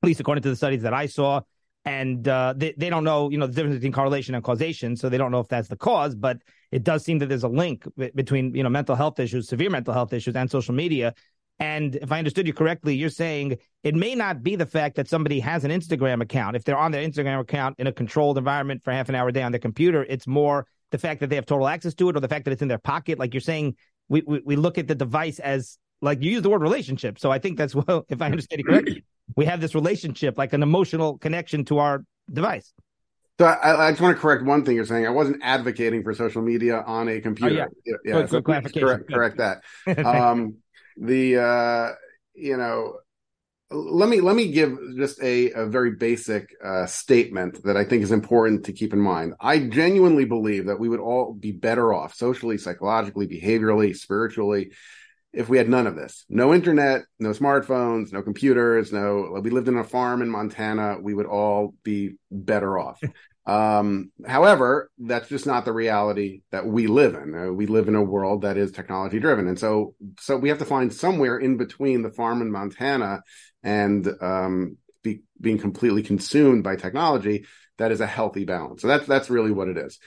at 0.01 0.07
least 0.07 0.19
according 0.19 0.43
to 0.43 0.49
the 0.49 0.55
studies 0.55 0.81
that 0.83 0.93
I 0.93 1.07
saw. 1.07 1.41
And 1.83 2.27
uh, 2.27 2.53
they, 2.55 2.73
they 2.77 2.89
don't 2.89 3.03
know, 3.03 3.29
you 3.29 3.37
know, 3.37 3.47
the 3.47 3.53
difference 3.53 3.75
between 3.75 3.91
correlation 3.91 4.35
and 4.35 4.43
causation. 4.43 4.95
So 4.95 5.09
they 5.09 5.17
don't 5.17 5.31
know 5.31 5.39
if 5.39 5.47
that's 5.47 5.67
the 5.67 5.75
cause, 5.75 6.15
but 6.15 6.37
it 6.71 6.83
does 6.83 7.03
seem 7.03 7.19
that 7.19 7.27
there's 7.27 7.43
a 7.43 7.49
link 7.49 7.85
between, 8.15 8.55
you 8.55 8.63
know, 8.63 8.69
mental 8.69 8.95
health 8.95 9.19
issues, 9.19 9.49
severe 9.49 9.69
mental 9.69 9.93
health 9.93 10.13
issues, 10.13 10.35
and 10.35 10.49
social 10.49 10.75
media. 10.75 11.13
And 11.59 11.95
if 11.95 12.11
I 12.11 12.17
understood 12.17 12.47
you 12.47 12.53
correctly, 12.53 12.95
you're 12.95 13.09
saying 13.09 13.57
it 13.83 13.93
may 13.93 14.15
not 14.15 14.41
be 14.41 14.55
the 14.55 14.65
fact 14.65 14.95
that 14.95 15.07
somebody 15.07 15.39
has 15.41 15.63
an 15.63 15.71
Instagram 15.71 16.21
account. 16.21 16.55
If 16.55 16.63
they're 16.63 16.77
on 16.77 16.91
their 16.91 17.07
Instagram 17.07 17.39
account 17.39 17.75
in 17.79 17.85
a 17.87 17.91
controlled 17.91 18.37
environment 18.37 18.83
for 18.83 18.91
half 18.91 19.09
an 19.09 19.15
hour 19.15 19.27
a 19.29 19.31
day 19.31 19.43
on 19.43 19.51
their 19.51 19.59
computer, 19.59 20.03
it's 20.03 20.25
more 20.25 20.65
the 20.89 20.97
fact 20.97 21.19
that 21.19 21.29
they 21.29 21.35
have 21.35 21.45
total 21.45 21.67
access 21.67 21.93
to 21.95 22.09
it 22.09 22.17
or 22.17 22.19
the 22.19 22.27
fact 22.27 22.45
that 22.45 22.51
it's 22.51 22.63
in 22.63 22.67
their 22.67 22.79
pocket. 22.79 23.19
Like 23.19 23.33
you're 23.33 23.41
saying, 23.41 23.75
we, 24.09 24.23
we, 24.25 24.41
we 24.43 24.55
look 24.55 24.77
at 24.77 24.87
the 24.87 24.95
device 24.95 25.39
as 25.39 25.77
like 26.01 26.21
you 26.21 26.31
use 26.31 26.41
the 26.41 26.49
word 26.49 26.61
relationship. 26.61 27.19
So 27.19 27.31
I 27.31 27.39
think 27.39 27.57
that's 27.57 27.75
well, 27.75 28.05
if 28.09 28.21
I 28.21 28.25
understand 28.25 28.59
you 28.59 28.65
correctly, 28.65 29.03
we 29.35 29.45
have 29.45 29.61
this 29.61 29.75
relationship, 29.75 30.37
like 30.37 30.53
an 30.53 30.63
emotional 30.63 31.17
connection 31.17 31.63
to 31.65 31.77
our 31.77 32.03
device. 32.31 32.73
So 33.39 33.47
I, 33.47 33.87
I, 33.87 33.91
just 33.91 34.01
want 34.01 34.15
to 34.15 34.21
correct 34.21 34.43
one 34.43 34.63
thing 34.63 34.75
you're 34.75 34.85
saying. 34.85 35.07
I 35.07 35.09
wasn't 35.09 35.37
advocating 35.41 36.03
for 36.03 36.13
social 36.13 36.43
media 36.43 36.83
on 36.85 37.07
a 37.07 37.19
computer. 37.21 37.67
Oh, 37.67 37.73
yeah, 37.85 37.95
yeah. 38.05 38.13
Good, 38.13 38.29
so 38.29 38.37
good 38.37 38.45
clarification. 38.45 38.87
Correct, 38.87 39.11
correct 39.11 39.37
that. 39.37 40.05
um, 40.05 40.57
the 41.01 41.37
uh, 41.37 41.95
you 42.33 42.57
know, 42.57 42.99
let 43.71 44.07
me 44.07 44.21
let 44.21 44.35
me 44.35 44.51
give 44.51 44.77
just 44.97 45.21
a, 45.21 45.51
a 45.51 45.65
very 45.65 45.91
basic 45.91 46.55
uh, 46.63 46.85
statement 46.85 47.63
that 47.63 47.75
I 47.75 47.83
think 47.83 48.03
is 48.03 48.11
important 48.11 48.65
to 48.65 48.73
keep 48.73 48.93
in 48.93 48.99
mind. 48.99 49.33
I 49.39 49.59
genuinely 49.59 50.25
believe 50.25 50.67
that 50.67 50.79
we 50.79 50.87
would 50.87 50.99
all 50.99 51.33
be 51.33 51.51
better 51.51 51.93
off 51.93 52.13
socially, 52.13 52.57
psychologically, 52.57 53.27
behaviorally, 53.27 53.95
spiritually 53.95 54.71
if 55.33 55.47
we 55.47 55.57
had 55.57 55.69
none 55.69 55.87
of 55.87 55.95
this. 55.95 56.25
No 56.29 56.53
internet 56.53 57.03
no 57.19 57.29
smartphones 57.29 58.11
no 58.11 58.21
computers 58.21 58.91
no 58.91 59.39
we 59.41 59.49
lived 59.49 59.67
in 59.67 59.77
a 59.77 59.83
farm 59.83 60.21
in 60.21 60.29
montana. 60.29 60.97
We 61.01 61.13
would 61.13 61.25
all 61.25 61.73
be 61.83 62.15
better 62.29 62.77
off 62.77 63.01
um, 63.51 64.11
however 64.25 64.89
that's 64.97 65.27
just 65.27 65.45
not 65.45 65.65
the 65.65 65.73
reality 65.73 66.41
that 66.51 66.65
we 66.65 66.87
live 66.87 67.15
in. 67.15 67.35
Uh, 67.35 67.51
we 67.51 67.65
live 67.65 67.89
in 67.89 67.95
a 67.95 68.03
world 68.03 68.43
that 68.43 68.55
is 68.55 68.71
technology 68.71 69.19
driven. 69.19 69.47
And 69.47 69.59
so 69.59 69.95
so 70.19 70.37
we 70.37 70.49
have 70.49 70.59
to 70.59 70.65
find 70.65 70.93
somewhere 70.93 71.37
in 71.37 71.57
between 71.57 72.01
the 72.01 72.11
farm 72.11 72.41
in 72.41 72.51
montana 72.51 73.23
and 73.61 74.07
um, 74.21 74.77
be, 75.03 75.23
being 75.39 75.57
completely 75.57 76.01
consumed 76.01 76.63
by 76.63 76.77
technology 76.77 77.45
that 77.77 77.91
is 77.91 77.99
a 77.99 78.07
healthy 78.07 78.45
balance. 78.45 78.81
So 78.81 78.87
that's 78.87 79.05
that's 79.05 79.29
really 79.29 79.51
what 79.51 79.67
it 79.67 79.77
is. 79.77 79.99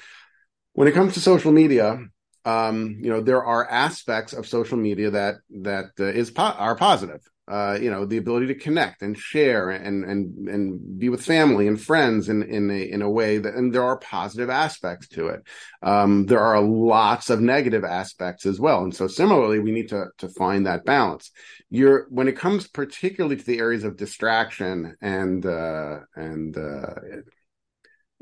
When 0.73 0.89
it 0.89 0.95
comes 0.95 1.15
to 1.15 1.21
social 1.21 1.53
media 1.53 1.99
um, 2.45 2.99
you 3.01 3.11
know, 3.11 3.21
there 3.21 3.45
are 3.45 3.69
aspects 3.69 4.33
of 4.33 4.47
social 4.47 4.77
media 4.77 5.11
that 5.11 5.37
that 5.63 5.87
uh, 5.99 6.05
is 6.05 6.31
po- 6.31 6.43
are 6.43 6.77
positive. 6.77 7.21
Uh, 7.47 7.77
you 7.79 7.91
know, 7.91 8.07
the 8.07 8.17
ability 8.17 8.47
to 8.47 8.55
connect 8.55 9.03
and 9.03 9.19
share 9.19 9.69
and 9.69 10.03
and 10.05 10.49
and 10.49 10.99
be 10.99 11.11
with 11.11 11.23
family 11.23 11.69
and 11.69 11.81
friends 11.81 12.31
in 12.31 12.43
in 12.43 12.71
a 12.71 12.83
in 12.91 13.03
a 13.03 13.11
way 13.11 13.37
that, 13.37 13.55
and 13.55 13.75
there 13.75 13.85
are 13.85 13.99
positive 13.99 14.49
aspects 14.49 15.09
to 15.09 15.29
it. 15.29 15.43
Um, 15.83 16.25
there 16.25 16.41
are 16.41 16.63
lots 16.63 17.29
of 17.29 17.43
negative 17.43 17.85
aspects 17.85 18.47
as 18.47 18.59
well, 18.59 18.83
and 18.83 18.95
so 18.95 19.09
similarly, 19.09 19.59
we 19.59 19.73
need 19.73 19.91
to 19.91 20.07
to 20.19 20.29
find 20.29 20.67
that 20.67 20.87
balance. 20.87 21.31
You're 21.69 22.07
when 22.09 22.29
it 22.29 22.37
comes 22.37 22.67
particularly 22.67 23.37
to 23.37 23.45
the 23.45 23.59
areas 23.59 23.85
of 23.85 23.99
distraction 23.99 24.97
and 25.03 25.45
uh, 25.45 25.99
and 26.17 26.57
uh, 26.57 26.95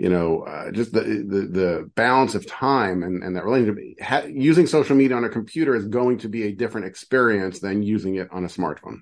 you 0.02 0.08
know, 0.08 0.40
uh, 0.40 0.72
just 0.72 0.92
the, 0.92 1.00
the, 1.00 1.48
the 1.48 1.90
balance 1.94 2.34
of 2.34 2.44
time 2.44 3.04
and 3.04 3.22
and 3.22 3.36
that 3.36 3.44
relationship. 3.44 3.78
Ha- 4.02 4.24
using 4.28 4.66
social 4.66 4.96
media 4.96 5.16
on 5.16 5.22
a 5.22 5.28
computer 5.28 5.76
is 5.76 5.86
going 5.86 6.18
to 6.18 6.28
be 6.28 6.42
a 6.42 6.52
different 6.52 6.88
experience 6.88 7.60
than 7.60 7.84
using 7.84 8.16
it 8.16 8.26
on 8.32 8.44
a 8.44 8.48
smartphone. 8.48 8.96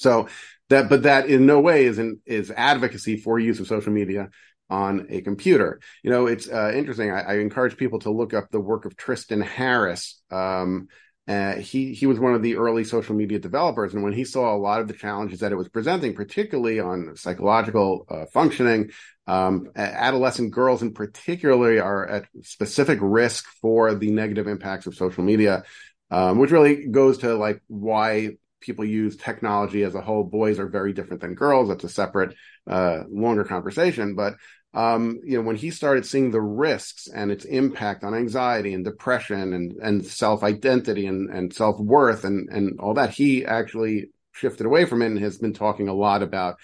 So 0.00 0.26
that, 0.68 0.88
but 0.88 1.04
that 1.04 1.28
in 1.28 1.46
no 1.46 1.60
way 1.60 1.84
is 1.84 1.98
an, 1.98 2.20
is 2.26 2.50
advocacy 2.50 3.18
for 3.18 3.38
use 3.38 3.60
of 3.60 3.68
social 3.68 3.92
media 3.92 4.30
on 4.68 5.06
a 5.10 5.20
computer. 5.20 5.78
You 6.02 6.10
know, 6.10 6.26
it's 6.26 6.48
uh, 6.48 6.72
interesting. 6.74 7.12
I, 7.12 7.20
I, 7.20 7.34
encourage 7.34 7.76
people 7.76 8.00
to 8.00 8.10
look 8.10 8.34
up 8.34 8.50
the 8.50 8.58
work 8.58 8.84
of 8.84 8.96
Tristan 8.96 9.40
Harris. 9.40 10.20
Um, 10.32 10.88
uh, 11.28 11.56
he 11.56 11.92
he 11.92 12.06
was 12.06 12.20
one 12.20 12.34
of 12.34 12.42
the 12.42 12.56
early 12.56 12.84
social 12.84 13.16
media 13.16 13.38
developers, 13.38 13.94
and 13.94 14.04
when 14.04 14.12
he 14.12 14.24
saw 14.24 14.54
a 14.54 14.58
lot 14.58 14.80
of 14.80 14.86
the 14.86 14.94
challenges 14.94 15.40
that 15.40 15.50
it 15.50 15.56
was 15.56 15.68
presenting, 15.68 16.14
particularly 16.14 16.78
on 16.78 17.16
psychological 17.16 18.06
uh, 18.08 18.26
functioning, 18.32 18.90
um, 19.26 19.68
adolescent 19.74 20.52
girls 20.52 20.82
in 20.82 20.94
particular 20.94 21.82
are 21.82 22.06
at 22.06 22.26
specific 22.42 23.00
risk 23.02 23.44
for 23.60 23.94
the 23.94 24.10
negative 24.12 24.46
impacts 24.46 24.86
of 24.86 24.94
social 24.94 25.24
media, 25.24 25.64
um, 26.12 26.38
which 26.38 26.52
really 26.52 26.86
goes 26.86 27.18
to 27.18 27.34
like 27.34 27.60
why 27.66 28.30
people 28.60 28.84
use 28.84 29.16
technology 29.16 29.82
as 29.82 29.96
a 29.96 30.00
whole. 30.00 30.22
Boys 30.22 30.60
are 30.60 30.68
very 30.68 30.92
different 30.92 31.22
than 31.22 31.34
girls. 31.34 31.68
That's 31.68 31.84
a 31.84 31.88
separate, 31.88 32.36
uh, 32.68 33.02
longer 33.08 33.44
conversation, 33.44 34.14
but 34.14 34.34
um, 34.76 35.20
you 35.24 35.38
know, 35.38 35.42
when 35.42 35.56
he 35.56 35.70
started 35.70 36.04
seeing 36.04 36.30
the 36.30 36.40
risks 36.40 37.08
and 37.08 37.32
its 37.32 37.46
impact 37.46 38.04
on 38.04 38.14
anxiety 38.14 38.74
and 38.74 38.84
depression 38.84 39.54
and, 39.54 39.72
and 39.80 40.04
self 40.04 40.42
identity 40.42 41.06
and, 41.06 41.30
and 41.30 41.52
self 41.52 41.80
worth 41.80 42.24
and, 42.24 42.50
and 42.50 42.78
all 42.78 42.92
that, 42.92 43.08
he 43.08 43.46
actually 43.46 44.10
shifted 44.32 44.66
away 44.66 44.84
from 44.84 45.00
it 45.00 45.06
and 45.06 45.18
has 45.18 45.38
been 45.38 45.54
talking 45.54 45.88
a 45.88 45.94
lot 45.94 46.22
about, 46.22 46.56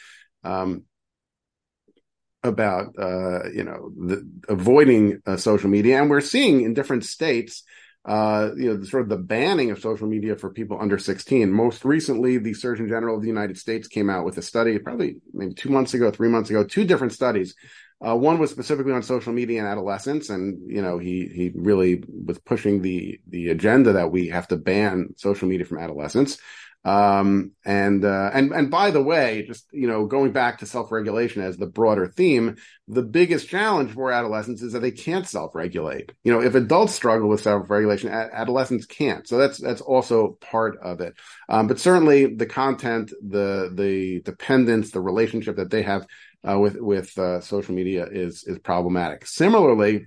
um, 0.45 0.83
about, 2.43 2.89
uh, 2.99 3.49
you 3.49 3.65
know, 3.65 3.91
the, 3.97 4.29
avoiding 4.47 5.23
uh, 5.25 5.39
social 5.39 5.71
media. 5.71 5.99
And 5.99 6.11
we're 6.11 6.21
seeing 6.21 6.61
in 6.61 6.75
different 6.75 7.07
states, 7.07 7.63
uh, 8.05 8.51
you 8.59 8.75
know, 8.75 8.85
sort 8.85 9.05
of 9.05 9.09
the 9.09 9.17
banning 9.17 9.71
of 9.71 9.81
social 9.81 10.07
media 10.07 10.37
for 10.37 10.51
people 10.51 10.77
under 10.79 10.99
16. 10.99 11.51
Most 11.51 11.83
recently, 11.83 12.37
the 12.37 12.53
Surgeon 12.53 12.89
General 12.89 13.17
of 13.17 13.23
the 13.23 13.29
United 13.29 13.57
States 13.57 13.89
came 13.89 14.11
out 14.11 14.27
with 14.27 14.37
a 14.37 14.43
study, 14.43 14.79
probably 14.79 15.17
maybe 15.33 15.55
two 15.55 15.71
months 15.71 15.95
ago, 15.95 16.11
three 16.11 16.29
months 16.29 16.51
ago, 16.51 16.63
two 16.63 16.85
different 16.85 17.15
studies 17.15 17.55
uh, 18.05 18.17
one 18.17 18.39
was 18.39 18.51
specifically 18.51 18.93
on 18.93 19.03
social 19.03 19.33
media 19.33 19.61
and 19.61 19.69
adolescence, 19.69 20.29
and 20.29 20.59
you 20.71 20.83
know 20.83 20.99
he 20.99 21.27
he 21.27 21.53
really 21.55 22.03
was 22.09 22.39
pushing 22.39 22.83
the 22.83 23.21
the 23.29 23.51
agenda 23.51 23.93
that 23.93 24.11
we 24.11 24.29
have 24.29 24.49
to 24.49 24.57
ban 24.57 25.15
social 25.17 25.49
media 25.49 25.65
from 25.65 25.79
adolescents. 25.79 26.39
Um, 26.85 27.53
and 27.65 28.05
uh, 28.05 28.31
and 28.35 28.51
and 28.51 28.69
by 28.69 28.91
the 28.91 29.03
way, 29.03 29.45
just 29.47 29.67
you 29.73 29.87
know, 29.87 30.07
going 30.07 30.33
back 30.33 30.59
to 30.59 30.67
self 30.67 30.91
regulation 30.91 31.41
as 31.41 31.57
the 31.57 31.67
broader 31.67 32.09
theme, 32.09 32.57
the 32.89 33.05
biggest 33.05 33.49
challenge 33.49 33.93
for 33.93 34.11
adolescents 34.11 34.63
is 34.63 34.73
that 34.73 34.81
they 34.81 34.91
can't 34.91 35.27
self 35.27 35.55
regulate. 35.55 36.11
You 36.25 36.33
know, 36.33 36.43
if 36.43 36.57
adults 36.57 36.95
struggle 36.95 37.29
with 37.29 37.41
self 37.41 37.71
regulation, 37.71 38.09
adolescents 38.11 38.87
can't. 38.87 39.29
So 39.29 39.39
that's 39.39 39.59
that's 39.59 39.81
also 39.81 40.39
part 40.41 40.77
of 40.83 41.01
it. 41.01 41.15
Um, 41.49 41.69
but 41.69 41.79
certainly, 41.79 42.35
the 42.35 42.47
content, 42.47 43.13
the 43.23 43.71
the 43.73 44.21
dependence, 44.23 44.91
the 44.91 45.01
relationship 45.01 45.57
that 45.57 45.71
they 45.71 45.83
have 45.83 46.05
uh, 46.49 46.59
with 46.59 46.77
with 46.77 47.17
uh, 47.19 47.41
social 47.41 47.75
media 47.75 48.07
is 48.11 48.45
is 48.45 48.59
problematic. 48.59 49.27
Similarly, 49.27 50.07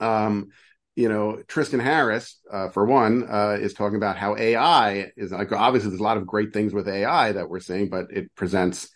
um, 0.00 0.48
you 0.96 1.08
know, 1.08 1.42
Tristan 1.48 1.80
Harris, 1.80 2.38
uh, 2.52 2.68
for 2.68 2.84
one, 2.84 3.26
uh, 3.28 3.56
is 3.60 3.74
talking 3.74 3.96
about 3.96 4.16
how 4.16 4.36
AI 4.36 5.12
is 5.16 5.32
like 5.32 5.52
obviously 5.52 5.90
there's 5.90 6.00
a 6.00 6.04
lot 6.04 6.16
of 6.16 6.26
great 6.26 6.52
things 6.52 6.72
with 6.72 6.88
AI 6.88 7.32
that 7.32 7.48
we're 7.48 7.60
seeing, 7.60 7.88
but 7.88 8.06
it 8.10 8.34
presents 8.34 8.88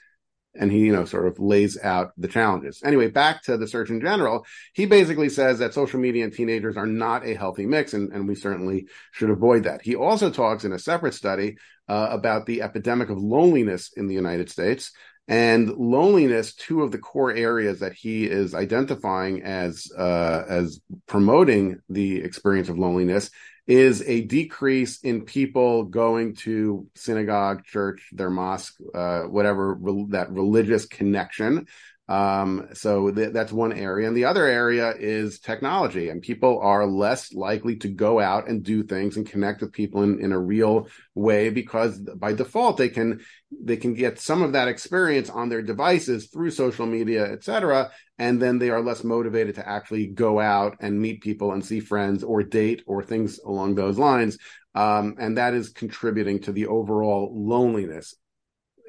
and 0.56 0.70
he, 0.70 0.80
you 0.80 0.92
know, 0.92 1.04
sort 1.04 1.26
of 1.26 1.38
lays 1.38 1.78
out 1.82 2.12
the 2.16 2.28
challenges. 2.28 2.80
Anyway, 2.84 3.08
back 3.08 3.42
to 3.42 3.56
the 3.56 3.66
Surgeon 3.66 4.00
General, 4.00 4.46
he 4.72 4.86
basically 4.86 5.28
says 5.28 5.58
that 5.58 5.74
social 5.74 5.98
media 5.98 6.24
and 6.24 6.32
teenagers 6.32 6.76
are 6.76 6.86
not 6.86 7.26
a 7.26 7.34
healthy 7.34 7.66
mix, 7.66 7.92
and, 7.92 8.12
and 8.12 8.28
we 8.28 8.34
certainly 8.34 8.86
should 9.12 9.30
avoid 9.30 9.64
that. 9.64 9.82
He 9.82 9.96
also 9.96 10.30
talks 10.30 10.64
in 10.64 10.72
a 10.72 10.78
separate 10.78 11.14
study 11.14 11.56
uh, 11.88 12.08
about 12.10 12.46
the 12.46 12.62
epidemic 12.62 13.10
of 13.10 13.18
loneliness 13.18 13.90
in 13.96 14.06
the 14.06 14.14
United 14.14 14.48
States, 14.48 14.92
and 15.26 15.68
loneliness 15.70 16.54
two 16.54 16.82
of 16.82 16.92
the 16.92 16.98
core 16.98 17.32
areas 17.32 17.80
that 17.80 17.94
he 17.94 18.24
is 18.24 18.54
identifying 18.54 19.42
as 19.42 19.90
uh, 19.96 20.44
as 20.48 20.80
promoting 21.06 21.80
the 21.88 22.16
experience 22.22 22.68
of 22.68 22.78
loneliness 22.78 23.30
is 23.66 24.02
a 24.02 24.20
decrease 24.22 25.00
in 25.00 25.22
people 25.22 25.84
going 25.84 26.34
to 26.34 26.86
synagogue 26.94 27.64
church 27.64 28.10
their 28.12 28.28
mosque 28.28 28.74
uh, 28.94 29.22
whatever 29.22 29.74
re- 29.74 30.06
that 30.10 30.30
religious 30.30 30.84
connection 30.84 31.66
um, 32.06 32.68
so 32.74 33.10
th- 33.10 33.32
that's 33.32 33.52
one 33.52 33.72
area. 33.72 34.06
And 34.06 34.16
the 34.16 34.26
other 34.26 34.44
area 34.44 34.92
is 34.98 35.38
technology. 35.38 36.10
And 36.10 36.20
people 36.20 36.60
are 36.60 36.86
less 36.86 37.32
likely 37.32 37.76
to 37.76 37.88
go 37.88 38.20
out 38.20 38.48
and 38.48 38.62
do 38.62 38.82
things 38.82 39.16
and 39.16 39.28
connect 39.28 39.62
with 39.62 39.72
people 39.72 40.02
in, 40.02 40.20
in 40.20 40.32
a 40.32 40.38
real 40.38 40.88
way 41.14 41.48
because 41.48 41.98
by 41.98 42.32
default 42.32 42.76
they 42.76 42.90
can 42.90 43.20
they 43.62 43.76
can 43.76 43.94
get 43.94 44.20
some 44.20 44.42
of 44.42 44.52
that 44.52 44.68
experience 44.68 45.30
on 45.30 45.48
their 45.48 45.62
devices 45.62 46.26
through 46.26 46.50
social 46.50 46.86
media, 46.86 47.30
et 47.32 47.42
cetera. 47.44 47.90
And 48.18 48.40
then 48.40 48.58
they 48.58 48.70
are 48.70 48.82
less 48.82 49.02
motivated 49.02 49.54
to 49.56 49.68
actually 49.68 50.08
go 50.08 50.40
out 50.40 50.76
and 50.80 51.00
meet 51.00 51.22
people 51.22 51.52
and 51.52 51.64
see 51.64 51.80
friends 51.80 52.22
or 52.22 52.42
date 52.42 52.82
or 52.86 53.02
things 53.02 53.38
along 53.38 53.76
those 53.76 53.96
lines. 53.96 54.38
Um, 54.74 55.14
and 55.18 55.38
that 55.38 55.54
is 55.54 55.68
contributing 55.70 56.40
to 56.40 56.52
the 56.52 56.66
overall 56.66 57.32
loneliness 57.32 58.14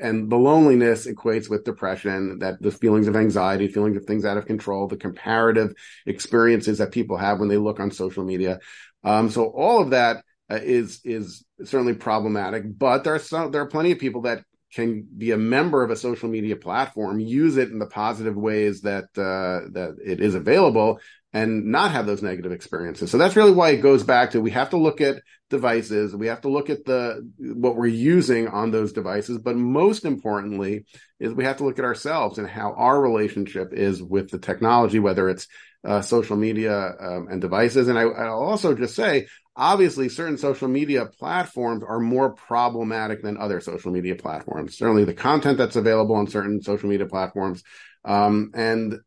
and 0.01 0.29
the 0.29 0.36
loneliness 0.36 1.08
equates 1.08 1.49
with 1.49 1.63
depression 1.63 2.39
that 2.39 2.62
the 2.62 2.71
feelings 2.71 3.08
of 3.08 3.15
anxiety 3.15 3.67
feelings 3.67 3.97
of 3.97 4.05
things 4.05 4.25
out 4.25 4.38
of 4.38 4.45
control 4.45 4.88
the 4.88 4.97
comparative 4.97 5.73
experiences 6.05 6.77
that 6.79 6.91
people 6.91 7.17
have 7.17 7.39
when 7.39 7.49
they 7.49 7.58
look 7.58 7.79
on 7.79 7.91
social 7.91 8.23
media. 8.23 8.60
Um, 9.03 9.29
so 9.29 9.45
all 9.45 9.81
of 9.81 9.91
that 9.91 10.23
uh, 10.49 10.60
is 10.62 10.99
is 11.03 11.43
certainly 11.63 11.93
problematic 11.93 12.63
but 12.77 13.03
there 13.03 13.15
are 13.15 13.19
some 13.19 13.51
there 13.51 13.62
are 13.62 13.67
plenty 13.67 13.91
of 13.91 13.99
people 13.99 14.21
that 14.21 14.43
can 14.75 15.08
be 15.17 15.31
a 15.31 15.38
member 15.38 15.84
of 15.84 15.89
a 15.89 15.95
social 15.95 16.27
media 16.27 16.55
platform, 16.55 17.19
use 17.19 17.55
it 17.55 17.71
in 17.71 17.79
the 17.79 17.86
positive 17.86 18.36
ways 18.36 18.81
that 18.81 19.05
uh, 19.17 19.71
that 19.71 19.95
it 20.03 20.19
is 20.19 20.36
available, 20.36 20.99
and 21.36 21.65
not 21.65 21.91
have 21.91 22.06
those 22.06 22.24
negative 22.24 22.54
experiences. 22.54 23.12
So 23.12 23.17
that's 23.17 23.36
really 23.36 23.52
why 23.52 23.71
it 23.71 23.82
goes 23.82 24.04
back 24.04 24.32
to 24.32 24.41
we 24.41 24.52
have 24.52 24.69
to 24.69 24.78
look 24.78 25.02
at 25.02 25.21
devices, 25.50 26.15
we 26.15 26.28
have 26.28 26.39
to 26.41 26.50
look 26.50 26.69
at 26.69 26.86
the 26.86 27.30
what 27.38 27.76
we're 27.76 27.88
using 27.88 28.48
on 28.48 28.71
those 28.71 28.93
devices, 28.93 29.38
but 29.39 29.58
most 29.58 30.06
importantly 30.06 30.86
is 31.19 31.34
we 31.34 31.43
have 31.43 31.58
to 31.58 31.65
look 31.65 31.78
at 31.78 31.84
ourselves 31.84 32.38
and 32.38 32.48
how 32.48 32.71
our 32.78 33.02
relationship 33.02 33.74
is 33.74 34.02
with 34.02 34.30
the 34.30 34.39
technology, 34.39 34.98
whether 34.98 35.28
it's 35.28 35.45
uh, 35.84 36.02
social 36.02 36.38
media 36.38 36.93
um, 37.02 37.28
and 37.30 37.41
devices. 37.41 37.89
And 37.89 38.00
I, 38.00 38.04
I'll 38.04 38.39
also 38.39 38.74
just 38.74 38.95
say, 38.95 39.28
obviously, 39.58 40.08
certain 40.08 40.38
social 40.38 40.69
media 40.69 41.06
platforms 41.06 41.84
are 41.86 42.00
more 42.00 42.30
problematic 42.30 43.21
than 43.21 43.36
other 43.36 43.60
social 43.60 43.91
media 43.91 44.15
platforms. 44.15 44.78
Certainly, 44.78 45.04
the 45.04 45.13
content 45.13 45.58
that's 45.58 45.76
available 45.76 46.15
on 46.15 46.28
certain 46.28 46.62
social 46.62 46.88
media 46.88 47.08
platforms, 47.08 47.62
um, 48.06 48.52
and 48.54 49.00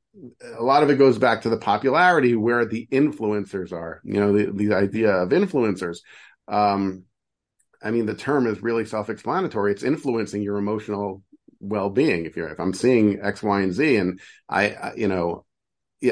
a 0.57 0.63
lot 0.63 0.83
of 0.83 0.91
it 0.91 0.99
goes 0.99 1.19
back 1.19 1.43
to 1.43 1.49
the 1.49 1.57
popularity 1.57 2.35
where 2.35 2.65
the 2.65 2.87
influencers 2.91 3.73
are. 3.73 4.01
You 4.05 4.21
know, 4.21 4.33
the 4.33 4.51
the 4.53 4.75
idea 4.75 5.13
of 5.13 5.31
influencers. 5.31 5.99
Um, 6.47 7.05
I 7.83 7.91
mean, 7.91 8.07
the 8.07 8.15
term 8.15 8.47
is 8.47 8.63
really 8.63 8.85
self-explanatory. 8.85 9.73
It's 9.73 9.85
influencing 9.85 10.43
your 10.43 10.57
emotional 10.57 11.23
well-being. 11.61 12.25
If 12.25 12.37
you're, 12.37 12.49
if 12.49 12.59
I'm 12.59 12.73
seeing 12.73 13.21
X, 13.23 13.43
Y, 13.43 13.61
and 13.61 13.73
Z, 13.73 13.97
and 13.97 14.21
I, 14.49 14.93
you 14.97 15.09
know, 15.09 15.45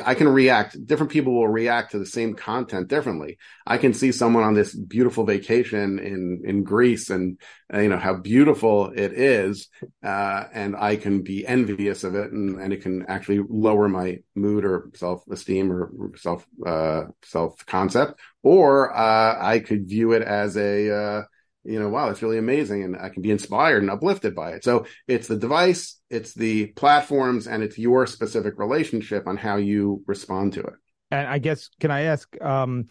I 0.04 0.14
can 0.14 0.28
react. 0.28 0.84
Different 0.84 1.12
people 1.12 1.34
will 1.34 1.46
react 1.46 1.92
to 1.92 1.98
the 1.98 2.06
same 2.06 2.34
content 2.34 2.88
differently. 2.88 3.38
I 3.66 3.78
can 3.78 3.94
see 3.94 4.10
someone 4.10 4.42
on 4.42 4.54
this 4.54 4.74
beautiful 4.74 5.24
vacation 5.24 5.98
in 6.00 6.42
in 6.44 6.64
Greece, 6.64 7.08
and 7.10 7.38
uh, 7.72 7.78
you 7.78 7.88
know 7.88 7.98
how 7.98 8.14
beautiful 8.14 8.90
it 8.94 9.12
is, 9.12 9.68
uh, 10.04 10.44
and 10.52 10.74
I 10.74 10.96
can 10.96 11.22
be 11.22 11.46
envious 11.46 12.02
of 12.02 12.16
it, 12.16 12.32
and, 12.32 12.60
and 12.60 12.72
it 12.72 12.82
can 12.82 13.06
actually 13.06 13.44
lower 13.48 13.88
my 13.88 14.18
mood 14.34 14.64
or 14.64 14.90
self 14.94 15.22
esteem 15.30 15.70
or 15.70 15.92
self 16.16 16.44
uh, 16.66 17.04
self 17.22 17.64
concept. 17.66 18.18
Or 18.42 18.92
uh, 18.96 19.38
I 19.40 19.60
could 19.60 19.88
view 19.88 20.12
it 20.12 20.22
as 20.22 20.56
a 20.56 20.90
uh, 20.90 21.22
you 21.66 21.80
know, 21.80 21.88
wow, 21.88 22.08
it's 22.10 22.22
really 22.22 22.38
amazing. 22.38 22.84
And 22.84 22.96
I 22.96 23.08
can 23.08 23.22
be 23.22 23.30
inspired 23.30 23.82
and 23.82 23.90
uplifted 23.90 24.34
by 24.34 24.52
it. 24.52 24.64
So 24.64 24.86
it's 25.08 25.28
the 25.28 25.36
device, 25.36 26.00
it's 26.10 26.34
the 26.34 26.66
platforms, 26.68 27.46
and 27.46 27.62
it's 27.62 27.78
your 27.78 28.06
specific 28.06 28.58
relationship 28.58 29.26
on 29.26 29.36
how 29.36 29.56
you 29.56 30.02
respond 30.06 30.52
to 30.54 30.60
it. 30.60 30.74
And 31.10 31.26
I 31.28 31.38
guess, 31.38 31.70
can 31.80 31.90
I 31.90 32.02
ask, 32.02 32.40
um, 32.42 32.88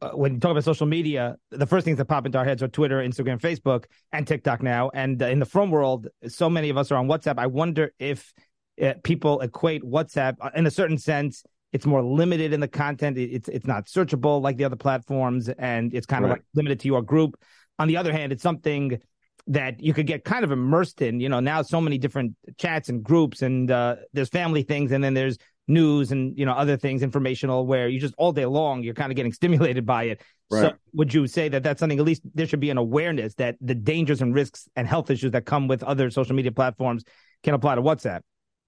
uh, 0.00 0.10
when 0.10 0.34
you 0.34 0.40
talk 0.40 0.52
about 0.52 0.64
social 0.64 0.86
media, 0.86 1.36
the 1.50 1.66
first 1.66 1.84
things 1.84 1.98
that 1.98 2.06
pop 2.06 2.24
into 2.24 2.38
our 2.38 2.44
heads 2.44 2.62
are 2.62 2.68
Twitter, 2.68 2.98
Instagram, 2.98 3.40
Facebook, 3.40 3.84
and 4.12 4.26
TikTok 4.26 4.62
now. 4.62 4.90
And 4.94 5.22
uh, 5.22 5.26
in 5.26 5.38
the 5.38 5.46
phone 5.46 5.70
world, 5.70 6.08
so 6.28 6.48
many 6.48 6.70
of 6.70 6.78
us 6.78 6.90
are 6.90 6.96
on 6.96 7.08
WhatsApp. 7.08 7.38
I 7.38 7.46
wonder 7.46 7.92
if 7.98 8.32
uh, 8.80 8.94
people 9.04 9.40
equate 9.40 9.82
WhatsApp 9.82 10.36
in 10.54 10.66
a 10.66 10.70
certain 10.70 10.98
sense. 10.98 11.44
It's 11.72 11.84
more 11.84 12.02
limited 12.02 12.54
in 12.54 12.60
the 12.60 12.68
content. 12.68 13.18
It's 13.18 13.48
it's 13.48 13.66
not 13.66 13.86
searchable 13.86 14.40
like 14.40 14.56
the 14.56 14.64
other 14.64 14.76
platforms, 14.76 15.50
and 15.50 15.92
it's 15.92 16.06
kind 16.06 16.24
right. 16.24 16.30
of 16.30 16.36
like 16.38 16.44
limited 16.54 16.80
to 16.80 16.88
your 16.88 17.02
group 17.02 17.36
on 17.78 17.88
the 17.88 17.96
other 17.96 18.12
hand, 18.12 18.32
it's 18.32 18.42
something 18.42 19.00
that 19.48 19.80
you 19.80 19.94
could 19.94 20.06
get 20.06 20.24
kind 20.24 20.44
of 20.44 20.50
immersed 20.50 21.02
in. 21.02 21.20
You 21.20 21.28
know, 21.28 21.40
now 21.40 21.62
so 21.62 21.80
many 21.80 21.98
different 21.98 22.34
chats 22.58 22.88
and 22.88 23.02
groups, 23.02 23.42
and 23.42 23.70
uh, 23.70 23.96
there's 24.12 24.28
family 24.28 24.62
things, 24.62 24.92
and 24.92 25.02
then 25.02 25.14
there's 25.14 25.38
news 25.68 26.12
and 26.12 26.38
you 26.38 26.46
know 26.46 26.52
other 26.52 26.76
things, 26.76 27.02
informational, 27.02 27.66
where 27.66 27.88
you 27.88 28.00
just 28.00 28.14
all 28.18 28.32
day 28.32 28.46
long 28.46 28.82
you're 28.82 28.94
kind 28.94 29.12
of 29.12 29.16
getting 29.16 29.32
stimulated 29.40 29.86
by 29.86 30.04
it. 30.04 30.22
Right. 30.50 30.62
So, 30.62 30.72
would 30.94 31.12
you 31.12 31.26
say 31.26 31.48
that 31.48 31.62
that's 31.62 31.80
something? 31.80 31.98
At 31.98 32.04
least 32.04 32.22
there 32.34 32.46
should 32.46 32.60
be 32.60 32.70
an 32.70 32.78
awareness 32.78 33.34
that 33.34 33.56
the 33.60 33.74
dangers 33.74 34.20
and 34.20 34.34
risks 34.34 34.68
and 34.76 34.86
health 34.86 35.10
issues 35.10 35.32
that 35.32 35.44
come 35.44 35.68
with 35.68 35.82
other 35.82 36.10
social 36.10 36.34
media 36.34 36.52
platforms 36.52 37.04
can 37.42 37.54
apply 37.54 37.74
to 37.74 37.82
WhatsApp. 37.82 38.20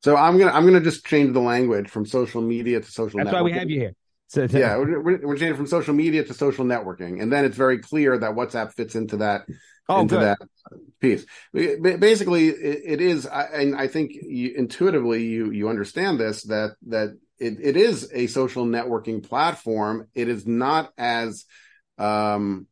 So 0.02 0.16
I'm 0.16 0.38
gonna 0.38 0.52
I'm 0.52 0.64
gonna 0.64 0.80
just 0.80 1.04
change 1.06 1.32
the 1.32 1.40
language 1.40 1.88
from 1.88 2.06
social 2.06 2.40
media 2.40 2.80
to 2.80 2.90
social. 2.90 3.18
That's 3.18 3.30
networking. 3.30 3.32
why 3.32 3.42
we 3.42 3.52
have 3.52 3.70
you 3.70 3.80
here. 3.80 3.92
So 4.28 4.46
yeah, 4.50 4.76
we're, 4.76 5.00
we're, 5.00 5.36
changing 5.36 5.56
from 5.56 5.66
social 5.66 5.94
media 5.94 6.22
to 6.22 6.34
social 6.34 6.66
networking, 6.66 7.22
and 7.22 7.32
then 7.32 7.46
it's 7.46 7.56
very 7.56 7.78
clear 7.78 8.18
that 8.18 8.32
WhatsApp 8.32 8.74
fits 8.74 8.94
into 8.94 9.16
that 9.18 9.46
oh, 9.88 10.02
into 10.02 10.16
good. 10.16 10.22
that 10.22 10.38
piece. 11.00 11.24
Basically, 11.98 12.48
it, 12.48 12.82
it 12.84 13.00
is, 13.00 13.24
and 13.24 13.74
I 13.74 13.88
think 13.88 14.12
you, 14.12 14.52
intuitively 14.54 15.24
you 15.24 15.50
you 15.50 15.70
understand 15.70 16.20
this 16.20 16.42
that 16.44 16.76
that 16.88 17.18
it, 17.38 17.56
it 17.58 17.76
is 17.78 18.10
a 18.12 18.26
social 18.26 18.66
networking 18.66 19.26
platform. 19.26 20.08
It 20.14 20.28
is 20.28 20.46
not 20.46 20.92
as 20.98 21.46
um, 21.96 22.66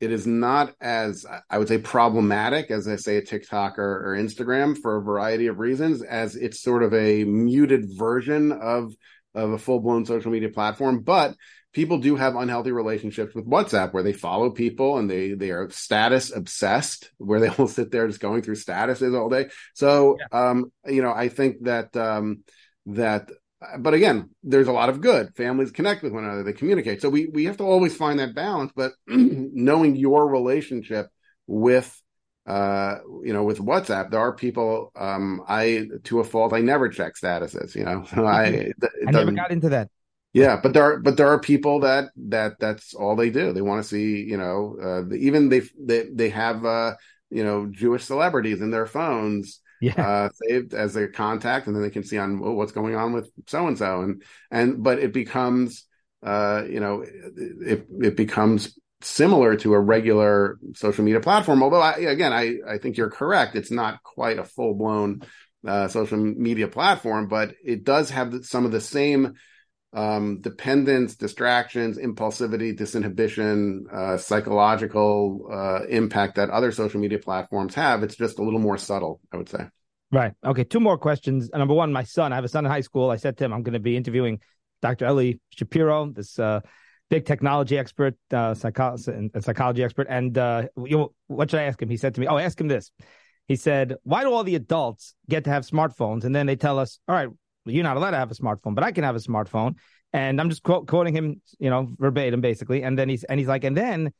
it 0.00 0.12
is 0.12 0.26
not 0.26 0.74
as 0.80 1.26
I 1.50 1.58
would 1.58 1.68
say 1.68 1.76
problematic 1.76 2.70
as 2.70 2.88
I 2.88 2.96
say 2.96 3.18
a 3.18 3.22
TikTok 3.22 3.78
or, 3.78 4.12
or 4.12 4.16
Instagram 4.16 4.78
for 4.78 4.96
a 4.96 5.02
variety 5.02 5.48
of 5.48 5.58
reasons, 5.58 6.02
as 6.02 6.36
it's 6.36 6.62
sort 6.62 6.82
of 6.82 6.94
a 6.94 7.24
muted 7.24 7.86
version 7.98 8.50
of 8.50 8.94
of 9.34 9.52
a 9.52 9.58
full 9.58 9.80
blown 9.80 10.04
social 10.04 10.30
media 10.30 10.48
platform, 10.48 11.00
but 11.00 11.34
people 11.72 11.98
do 11.98 12.16
have 12.16 12.36
unhealthy 12.36 12.70
relationships 12.70 13.34
with 13.34 13.46
WhatsApp 13.46 13.92
where 13.92 14.02
they 14.02 14.12
follow 14.12 14.50
people 14.50 14.98
and 14.98 15.10
they 15.10 15.32
they 15.32 15.50
are 15.50 15.70
status 15.70 16.34
obsessed, 16.34 17.10
where 17.18 17.40
they 17.40 17.50
will 17.58 17.68
sit 17.68 17.90
there 17.90 18.06
just 18.06 18.20
going 18.20 18.42
through 18.42 18.56
statuses 18.56 19.18
all 19.18 19.28
day. 19.28 19.48
So, 19.74 20.16
yeah. 20.18 20.50
um, 20.50 20.72
you 20.86 21.02
know, 21.02 21.12
I 21.12 21.28
think 21.28 21.64
that 21.64 21.96
um, 21.96 22.44
that. 22.86 23.30
But 23.78 23.94
again, 23.94 24.30
there's 24.42 24.66
a 24.66 24.72
lot 24.72 24.88
of 24.88 25.00
good. 25.00 25.36
Families 25.36 25.70
connect 25.70 26.02
with 26.02 26.12
one 26.12 26.24
another; 26.24 26.42
they 26.42 26.52
communicate. 26.52 27.00
So 27.00 27.08
we 27.08 27.26
we 27.26 27.44
have 27.44 27.58
to 27.58 27.64
always 27.64 27.96
find 27.96 28.18
that 28.18 28.34
balance. 28.34 28.72
But 28.74 28.92
knowing 29.06 29.94
your 29.94 30.28
relationship 30.28 31.06
with 31.46 32.02
uh 32.46 32.96
you 33.22 33.32
know 33.32 33.44
with 33.44 33.58
whatsapp 33.58 34.10
there 34.10 34.18
are 34.20 34.32
people 34.32 34.90
um 34.96 35.42
i 35.46 35.86
to 36.02 36.18
a 36.18 36.24
fault 36.24 36.52
i 36.52 36.60
never 36.60 36.88
check 36.88 37.14
statuses 37.14 37.74
you 37.76 37.84
know? 37.84 38.04
I 38.12 38.72
i 39.06 39.10
never 39.10 39.30
got 39.32 39.52
into 39.52 39.68
that. 39.68 39.88
Yeah 40.32 40.58
but 40.60 40.72
there 40.72 40.82
are 40.82 40.98
but 40.98 41.16
there 41.16 41.28
are 41.28 41.38
people 41.38 41.80
that 41.80 42.06
that 42.16 42.58
that's 42.58 42.94
all 42.94 43.16
they 43.16 43.30
do. 43.30 43.52
They 43.52 43.60
want 43.60 43.82
to 43.82 43.88
see 43.88 44.22
you 44.22 44.38
know 44.38 44.76
uh 44.82 45.14
even 45.14 45.50
they 45.50 45.62
they 45.78 46.08
they 46.12 46.30
have 46.30 46.64
uh 46.64 46.94
you 47.30 47.44
know 47.44 47.66
jewish 47.70 48.04
celebrities 48.04 48.60
in 48.60 48.70
their 48.70 48.86
phones 48.86 49.60
yeah. 49.80 49.94
uh 50.00 50.28
saved 50.32 50.74
as 50.74 50.96
a 50.96 51.08
contact 51.08 51.66
and 51.66 51.74
then 51.74 51.82
they 51.82 51.90
can 51.90 52.04
see 52.04 52.18
on 52.18 52.40
oh, 52.42 52.52
what's 52.52 52.72
going 52.72 52.94
on 52.94 53.12
with 53.12 53.30
so 53.46 53.66
and 53.66 53.78
so 53.78 54.02
and 54.02 54.22
and 54.50 54.82
but 54.82 54.98
it 54.98 55.12
becomes 55.12 55.86
uh 56.22 56.62
you 56.68 56.78
know 56.78 57.02
it 57.02 57.86
it 58.00 58.16
becomes 58.16 58.78
similar 59.04 59.56
to 59.56 59.74
a 59.74 59.80
regular 59.80 60.58
social 60.74 61.04
media 61.04 61.20
platform. 61.20 61.62
Although, 61.62 61.80
I, 61.80 61.92
again, 61.98 62.32
I, 62.32 62.56
I 62.68 62.78
think 62.78 62.96
you're 62.96 63.10
correct. 63.10 63.56
It's 63.56 63.70
not 63.70 64.02
quite 64.02 64.38
a 64.38 64.44
full 64.44 64.74
blown 64.74 65.22
uh, 65.66 65.88
social 65.88 66.18
media 66.18 66.68
platform, 66.68 67.28
but 67.28 67.54
it 67.64 67.84
does 67.84 68.10
have 68.10 68.44
some 68.44 68.64
of 68.64 68.72
the 68.72 68.80
same 68.80 69.34
um, 69.94 70.40
dependence, 70.40 71.16
distractions, 71.16 71.98
impulsivity, 71.98 72.76
disinhibition, 72.76 73.92
uh, 73.92 74.16
psychological 74.16 75.48
uh, 75.52 75.84
impact 75.86 76.36
that 76.36 76.50
other 76.50 76.72
social 76.72 77.00
media 77.00 77.18
platforms 77.18 77.74
have. 77.74 78.02
It's 78.02 78.16
just 78.16 78.38
a 78.38 78.42
little 78.42 78.60
more 78.60 78.78
subtle, 78.78 79.20
I 79.32 79.36
would 79.36 79.48
say. 79.48 79.66
Right. 80.10 80.32
Okay. 80.44 80.64
Two 80.64 80.80
more 80.80 80.98
questions. 80.98 81.50
Number 81.52 81.74
one, 81.74 81.92
my 81.92 82.04
son. 82.04 82.32
I 82.32 82.36
have 82.36 82.44
a 82.44 82.48
son 82.48 82.64
in 82.64 82.70
high 82.70 82.80
school. 82.80 83.10
I 83.10 83.16
said 83.16 83.36
to 83.38 83.44
him, 83.44 83.52
I'm 83.52 83.62
going 83.62 83.72
to 83.74 83.80
be 83.80 83.96
interviewing 83.96 84.40
Dr. 84.82 85.06
Eli 85.06 85.34
Shapiro, 85.50 86.10
this 86.10 86.38
uh, 86.38 86.60
big 87.12 87.26
technology 87.26 87.76
expert, 87.76 88.14
uh, 88.32 88.54
psycho- 88.54 88.96
psychology 88.96 89.84
expert. 89.84 90.06
And 90.08 90.38
uh, 90.38 90.68
you 90.78 90.96
know, 90.96 91.12
what 91.26 91.50
should 91.50 91.60
I 91.60 91.64
ask 91.64 91.80
him? 91.80 91.90
He 91.90 91.98
said 91.98 92.14
to 92.14 92.20
me, 92.22 92.26
"Oh, 92.26 92.38
ask 92.38 92.58
him 92.58 92.68
this." 92.68 92.90
He 93.46 93.56
said, 93.56 93.96
"Why 94.02 94.22
do 94.22 94.32
all 94.32 94.44
the 94.44 94.54
adults 94.54 95.14
get 95.28 95.44
to 95.44 95.50
have 95.50 95.64
smartphones, 95.64 96.24
and 96.24 96.34
then 96.34 96.46
they 96.46 96.56
tell 96.56 96.78
us, 96.78 97.00
all 97.06 97.14
right, 97.14 97.28
you're 97.66 97.84
not 97.84 97.98
allowed 97.98 98.12
to 98.12 98.16
have 98.16 98.30
a 98.30 98.34
smartphone, 98.34 98.74
but 98.74 98.82
I 98.82 98.92
can 98.92 99.04
have 99.04 99.14
a 99.14 99.20
smartphone." 99.20 99.76
And 100.14 100.40
I'm 100.40 100.48
just 100.48 100.62
quote, 100.62 100.88
quoting 100.88 101.14
him, 101.14 101.42
you 101.58 101.68
know, 101.68 101.94
verbatim, 101.98 102.40
basically. 102.40 102.82
And 102.82 102.98
then 102.98 103.10
he's 103.10 103.24
and 103.24 103.38
he's 103.38 103.48
like, 103.48 103.64
and 103.64 103.76
then 103.76 104.10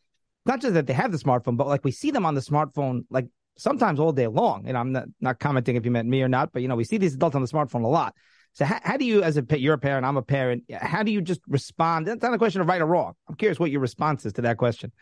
not 0.45 0.61
just 0.61 0.75
that 0.75 0.87
they 0.87 0.93
have 0.93 1.13
the 1.13 1.19
smartphone, 1.19 1.57
but 1.57 1.67
like 1.67 1.85
we 1.85 1.93
see 1.93 2.11
them 2.11 2.27
on 2.27 2.35
the 2.35 2.41
smartphone, 2.43 3.05
like 3.09 3.27
sometimes 3.57 4.01
all 4.01 4.13
day 4.13 4.27
long. 4.27 4.69
And 4.69 4.77
I'm 4.77 4.93
not, 4.93 5.05
not 5.21 5.39
commenting 5.39 5.77
if 5.77 5.85
you 5.87 5.91
meant 5.91 6.09
me 6.09 6.23
or 6.23 6.29
not, 6.29 6.53
but 6.53 6.61
you 6.61 6.69
know, 6.69 6.77
we 6.77 6.85
see 6.85 6.99
these 6.99 7.15
adults 7.15 7.37
on 7.37 7.43
the 7.43 7.49
smartphone 7.49 7.85
a 7.85 7.89
lot. 7.89 8.15
So 8.55 8.65
how, 8.65 8.81
how 8.83 8.97
do 8.97 9.05
you, 9.05 9.23
as 9.23 9.37
a 9.37 9.59
you're 9.59 9.75
a 9.75 9.79
parent, 9.79 10.05
I'm 10.05 10.17
a 10.17 10.23
parent. 10.23 10.65
How 10.71 11.03
do 11.03 11.11
you 11.11 11.21
just 11.23 11.41
respond? 11.49 12.07
That's 12.07 12.23
not 12.23 12.35
a 12.35 12.39
question 12.39 12.61
of 12.61 12.69
right 12.69 12.81
or 12.81 12.87
wrong. 12.87 13.15
I'm 13.29 13.35
curious 13.35 13.59
what 13.59 13.71
your 13.71 13.81
response 13.81 14.27
is 14.27 14.35
to 14.35 14.43
that 14.43 14.59
question. 14.59 14.93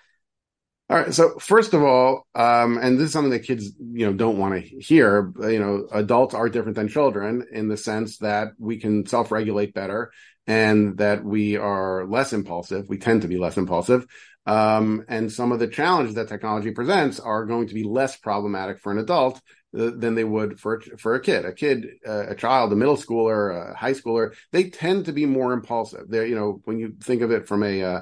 All 0.89 0.97
right. 0.97 1.15
So 1.15 1.39
first 1.39 1.73
of 1.73 1.85
all, 1.85 2.27
um, 2.35 2.79
and 2.79 2.99
this 2.99 3.07
is 3.07 3.13
something 3.13 3.31
that 3.31 3.45
kids, 3.45 3.73
you 3.79 4.07
know, 4.07 4.13
don't 4.13 4.39
want 4.39 4.55
to 4.55 4.61
hear. 4.61 5.33
You 5.41 5.61
know, 5.61 5.87
adults 5.93 6.35
are 6.35 6.49
different 6.49 6.75
than 6.77 6.89
children 6.89 7.47
in 7.53 7.69
the 7.69 7.77
sense 7.77 8.19
that 8.19 8.49
we 8.59 8.81
can 8.81 9.07
self-regulate 9.07 9.73
better, 9.73 10.11
and 10.49 10.99
that 10.99 11.25
we 11.25 11.57
are 11.57 12.07
less 12.09 12.33
impulsive. 12.33 12.89
We 12.89 12.99
tend 12.99 13.23
to 13.23 13.29
be 13.29 13.39
less 13.39 13.57
impulsive. 13.57 14.05
Um, 14.47 15.05
and 15.07 15.31
some 15.31 15.53
of 15.53 15.61
the 15.61 15.69
challenges 15.69 16.17
that 16.17 16.27
technology 16.27 16.73
presents 16.73 17.21
are 17.21 17.45
going 17.45 17.69
to 17.69 17.75
be 17.75 17.85
less 17.85 18.17
problematic 18.17 18.81
for 18.81 18.91
an 18.91 18.99
adult 18.99 19.41
than 19.73 20.15
they 20.15 20.25
would 20.25 20.59
for 20.59 20.81
for 20.99 21.15
a 21.15 21.21
kid. 21.21 21.45
A 21.45 21.53
kid, 21.53 21.87
uh, 22.07 22.27
a 22.29 22.35
child, 22.35 22.73
a 22.73 22.77
middle 22.77 22.97
schooler, 22.97 23.71
a 23.71 23.75
high 23.75 23.93
schooler, 23.93 24.35
they 24.53 24.71
tend 24.71 25.07
to 25.07 25.13
be 25.13 25.27
more 25.27 25.53
impulsive. 25.53 26.07
They're 26.09 26.27
you 26.27 26.35
know 26.35 26.61
when 26.65 26.79
you 26.79 26.97
think 27.01 27.23
of 27.23 27.31
it 27.31 27.47
from 27.47 27.63
a 27.63 27.83
uh, 27.83 28.01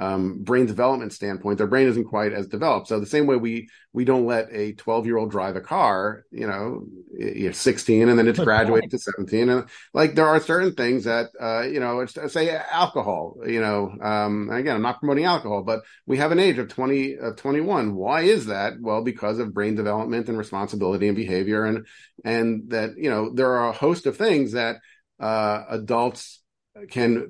um, 0.00 0.42
brain 0.42 0.64
development 0.64 1.12
standpoint, 1.12 1.58
their 1.58 1.66
brain 1.66 1.86
isn't 1.86 2.04
quite 2.04 2.32
as 2.32 2.48
developed. 2.48 2.88
So 2.88 2.98
the 2.98 3.06
same 3.06 3.26
way 3.26 3.36
we 3.36 3.68
we 3.92 4.06
don't 4.06 4.24
let 4.24 4.48
a 4.50 4.72
12 4.72 5.04
year 5.04 5.18
old 5.18 5.30
drive 5.30 5.56
a 5.56 5.60
car, 5.60 6.24
you 6.30 6.46
know, 6.46 6.86
you're 7.12 7.52
16 7.52 8.08
and 8.08 8.18
then 8.18 8.26
it's 8.26 8.38
graduated 8.38 8.90
to 8.92 8.98
17, 8.98 9.50
and 9.50 9.68
like 9.92 10.14
there 10.14 10.26
are 10.26 10.40
certain 10.40 10.72
things 10.72 11.04
that 11.04 11.26
uh, 11.38 11.62
you 11.62 11.80
know, 11.80 12.06
say 12.06 12.56
alcohol. 12.72 13.36
You 13.46 13.60
know, 13.60 13.94
um, 14.00 14.48
again, 14.50 14.74
I'm 14.74 14.82
not 14.82 15.00
promoting 15.00 15.26
alcohol, 15.26 15.62
but 15.64 15.82
we 16.06 16.16
have 16.16 16.32
an 16.32 16.40
age 16.40 16.56
of 16.56 16.68
20 16.68 17.18
of 17.18 17.36
21. 17.36 17.94
Why 17.94 18.22
is 18.22 18.46
that? 18.46 18.74
Well, 18.80 19.04
because 19.04 19.38
of 19.38 19.52
brain 19.52 19.74
development 19.74 20.30
and 20.30 20.38
responsibility 20.38 21.08
and 21.08 21.16
behavior, 21.16 21.66
and 21.66 21.86
and 22.24 22.70
that 22.70 22.96
you 22.96 23.10
know 23.10 23.34
there 23.34 23.52
are 23.52 23.68
a 23.68 23.72
host 23.72 24.06
of 24.06 24.16
things 24.16 24.52
that 24.52 24.76
uh, 25.20 25.64
adults 25.68 26.40
can 26.88 27.28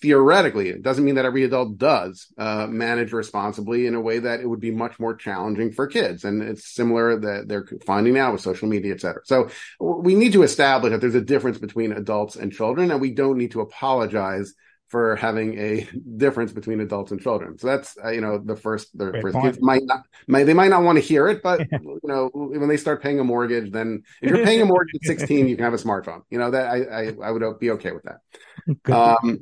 theoretically, 0.00 0.68
it 0.68 0.82
doesn't 0.82 1.04
mean 1.04 1.16
that 1.16 1.24
every 1.24 1.44
adult 1.44 1.76
does 1.76 2.26
uh, 2.38 2.66
manage 2.66 3.12
responsibly 3.12 3.86
in 3.86 3.94
a 3.94 4.00
way 4.00 4.18
that 4.18 4.40
it 4.40 4.46
would 4.46 4.60
be 4.60 4.70
much 4.70 4.98
more 4.98 5.14
challenging 5.14 5.72
for 5.72 5.86
kids. 5.86 6.24
And 6.24 6.42
it's 6.42 6.66
similar 6.66 7.18
that 7.20 7.48
they're 7.48 7.66
finding 7.86 8.18
out 8.18 8.32
with 8.32 8.40
social 8.40 8.68
media, 8.68 8.94
et 8.94 9.00
cetera. 9.00 9.22
So 9.24 9.48
we 9.78 10.14
need 10.14 10.32
to 10.32 10.42
establish 10.42 10.92
that 10.92 11.00
there's 11.00 11.14
a 11.14 11.20
difference 11.20 11.58
between 11.58 11.92
adults 11.92 12.36
and 12.36 12.52
children, 12.52 12.90
and 12.90 13.00
we 13.00 13.10
don't 13.10 13.38
need 13.38 13.52
to 13.52 13.60
apologize 13.60 14.54
for 14.88 15.14
having 15.16 15.56
a 15.58 15.86
difference 16.16 16.52
between 16.52 16.80
adults 16.80 17.12
and 17.12 17.20
children. 17.20 17.58
So 17.58 17.66
that's 17.68 17.96
uh, 18.02 18.10
you 18.10 18.20
know 18.20 18.38
the 18.38 18.56
first 18.56 18.96
the 18.96 19.10
Great 19.10 19.22
first 19.22 19.38
kids 19.40 19.58
might 19.60 19.82
not 19.84 20.02
might 20.26 20.44
they 20.44 20.54
might 20.54 20.68
not 20.68 20.82
want 20.82 20.96
to 20.96 21.02
hear 21.02 21.28
it, 21.28 21.42
but 21.42 21.60
you 21.70 22.00
know 22.04 22.30
when 22.32 22.68
they 22.68 22.76
start 22.76 23.02
paying 23.02 23.20
a 23.20 23.24
mortgage, 23.24 23.70
then 23.70 24.02
if 24.20 24.30
you're 24.30 24.44
paying 24.44 24.62
a 24.62 24.66
mortgage 24.66 24.94
at 24.96 25.18
16, 25.18 25.48
you 25.48 25.56
can 25.56 25.64
have 25.64 25.74
a 25.74 25.78
smartphone. 25.78 26.22
You 26.30 26.38
know 26.38 26.50
that 26.50 26.68
I 26.68 26.76
I, 26.84 27.12
I 27.22 27.30
would 27.30 27.58
be 27.60 27.70
okay 27.72 27.92
with 27.92 28.04
that. 28.04 28.20
Um, 28.92 29.40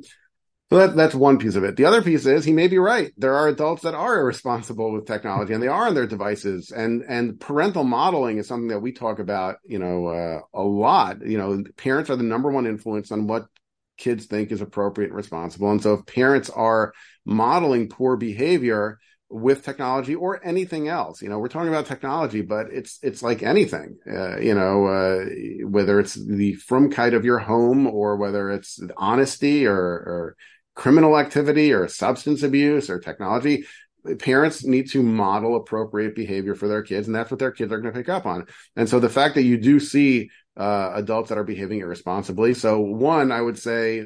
so 0.69 0.77
that, 0.77 0.95
that's 0.95 1.15
one 1.15 1.39
piece 1.39 1.55
of 1.55 1.63
it. 1.63 1.77
The 1.77 1.85
other 1.85 2.03
piece 2.03 2.27
is 2.27 2.45
he 2.45 2.53
may 2.53 2.67
be 2.67 2.77
right. 2.77 3.11
There 3.17 3.33
are 3.33 3.47
adults 3.47 3.81
that 3.81 3.95
are 3.95 4.19
irresponsible 4.19 4.91
with 4.91 5.07
technology 5.07 5.53
and 5.53 5.63
they 5.63 5.67
are 5.67 5.87
on 5.87 5.95
their 5.95 6.05
devices 6.05 6.71
and, 6.71 7.03
and 7.07 7.39
parental 7.39 7.83
modeling 7.83 8.37
is 8.37 8.47
something 8.47 8.67
that 8.67 8.79
we 8.79 8.91
talk 8.91 9.17
about, 9.17 9.57
you 9.65 9.79
know, 9.79 10.07
uh, 10.07 10.41
a 10.53 10.61
lot. 10.61 11.25
You 11.25 11.39
know, 11.39 11.63
parents 11.75 12.11
are 12.11 12.15
the 12.15 12.23
number 12.23 12.51
one 12.51 12.67
influence 12.67 13.11
on 13.11 13.25
what 13.25 13.47
kids 13.97 14.27
think 14.27 14.51
is 14.51 14.61
appropriate 14.61 15.07
and 15.07 15.17
responsible. 15.17 15.71
And 15.71 15.81
so 15.81 15.95
if 15.95 16.05
parents 16.05 16.51
are 16.51 16.93
modeling 17.25 17.89
poor 17.89 18.15
behavior 18.15 18.99
with 19.27 19.65
technology 19.65 20.13
or 20.13 20.39
anything 20.45 20.87
else, 20.87 21.23
you 21.23 21.29
know, 21.29 21.39
we're 21.39 21.47
talking 21.47 21.69
about 21.69 21.87
technology, 21.87 22.41
but 22.41 22.67
it's, 22.71 22.99
it's 23.01 23.23
like 23.23 23.41
anything, 23.41 23.97
uh, 24.07 24.37
you 24.37 24.53
know, 24.53 24.85
uh, 24.85 25.25
whether 25.67 25.99
it's 25.99 26.13
the 26.13 26.55
frumkeit 26.57 27.15
of 27.15 27.25
your 27.25 27.39
home 27.39 27.87
or 27.87 28.17
whether 28.17 28.51
it's 28.51 28.79
honesty 28.97 29.65
or, 29.65 29.75
or 29.75 30.35
criminal 30.79 31.19
activity 31.19 31.73
or 31.73 31.89
substance 31.89 32.41
abuse 32.41 32.89
or 32.89 32.99
technology, 32.99 33.65
parents 34.17 34.63
need 34.63 34.89
to 34.89 35.03
model 35.03 35.57
appropriate 35.57 36.15
behavior 36.15 36.55
for 36.55 36.69
their 36.69 36.81
kids, 36.81 37.05
and 37.05 37.13
that's 37.13 37.29
what 37.29 37.37
their 37.37 37.51
kids 37.51 37.73
are 37.73 37.81
going 37.81 37.93
to 37.93 37.99
pick 37.99 38.07
up 38.07 38.25
on. 38.25 38.45
And 38.77 38.87
so 38.87 38.97
the 39.01 39.09
fact 39.09 39.35
that 39.35 39.43
you 39.43 39.57
do 39.57 39.81
see 39.81 40.29
uh, 40.55 40.91
adults 40.95 41.29
that 41.29 41.37
are 41.37 41.43
behaving 41.43 41.81
irresponsibly, 41.81 42.53
so 42.53 42.79
one, 42.79 43.29
I 43.33 43.41
would 43.41 43.59
say, 43.59 44.05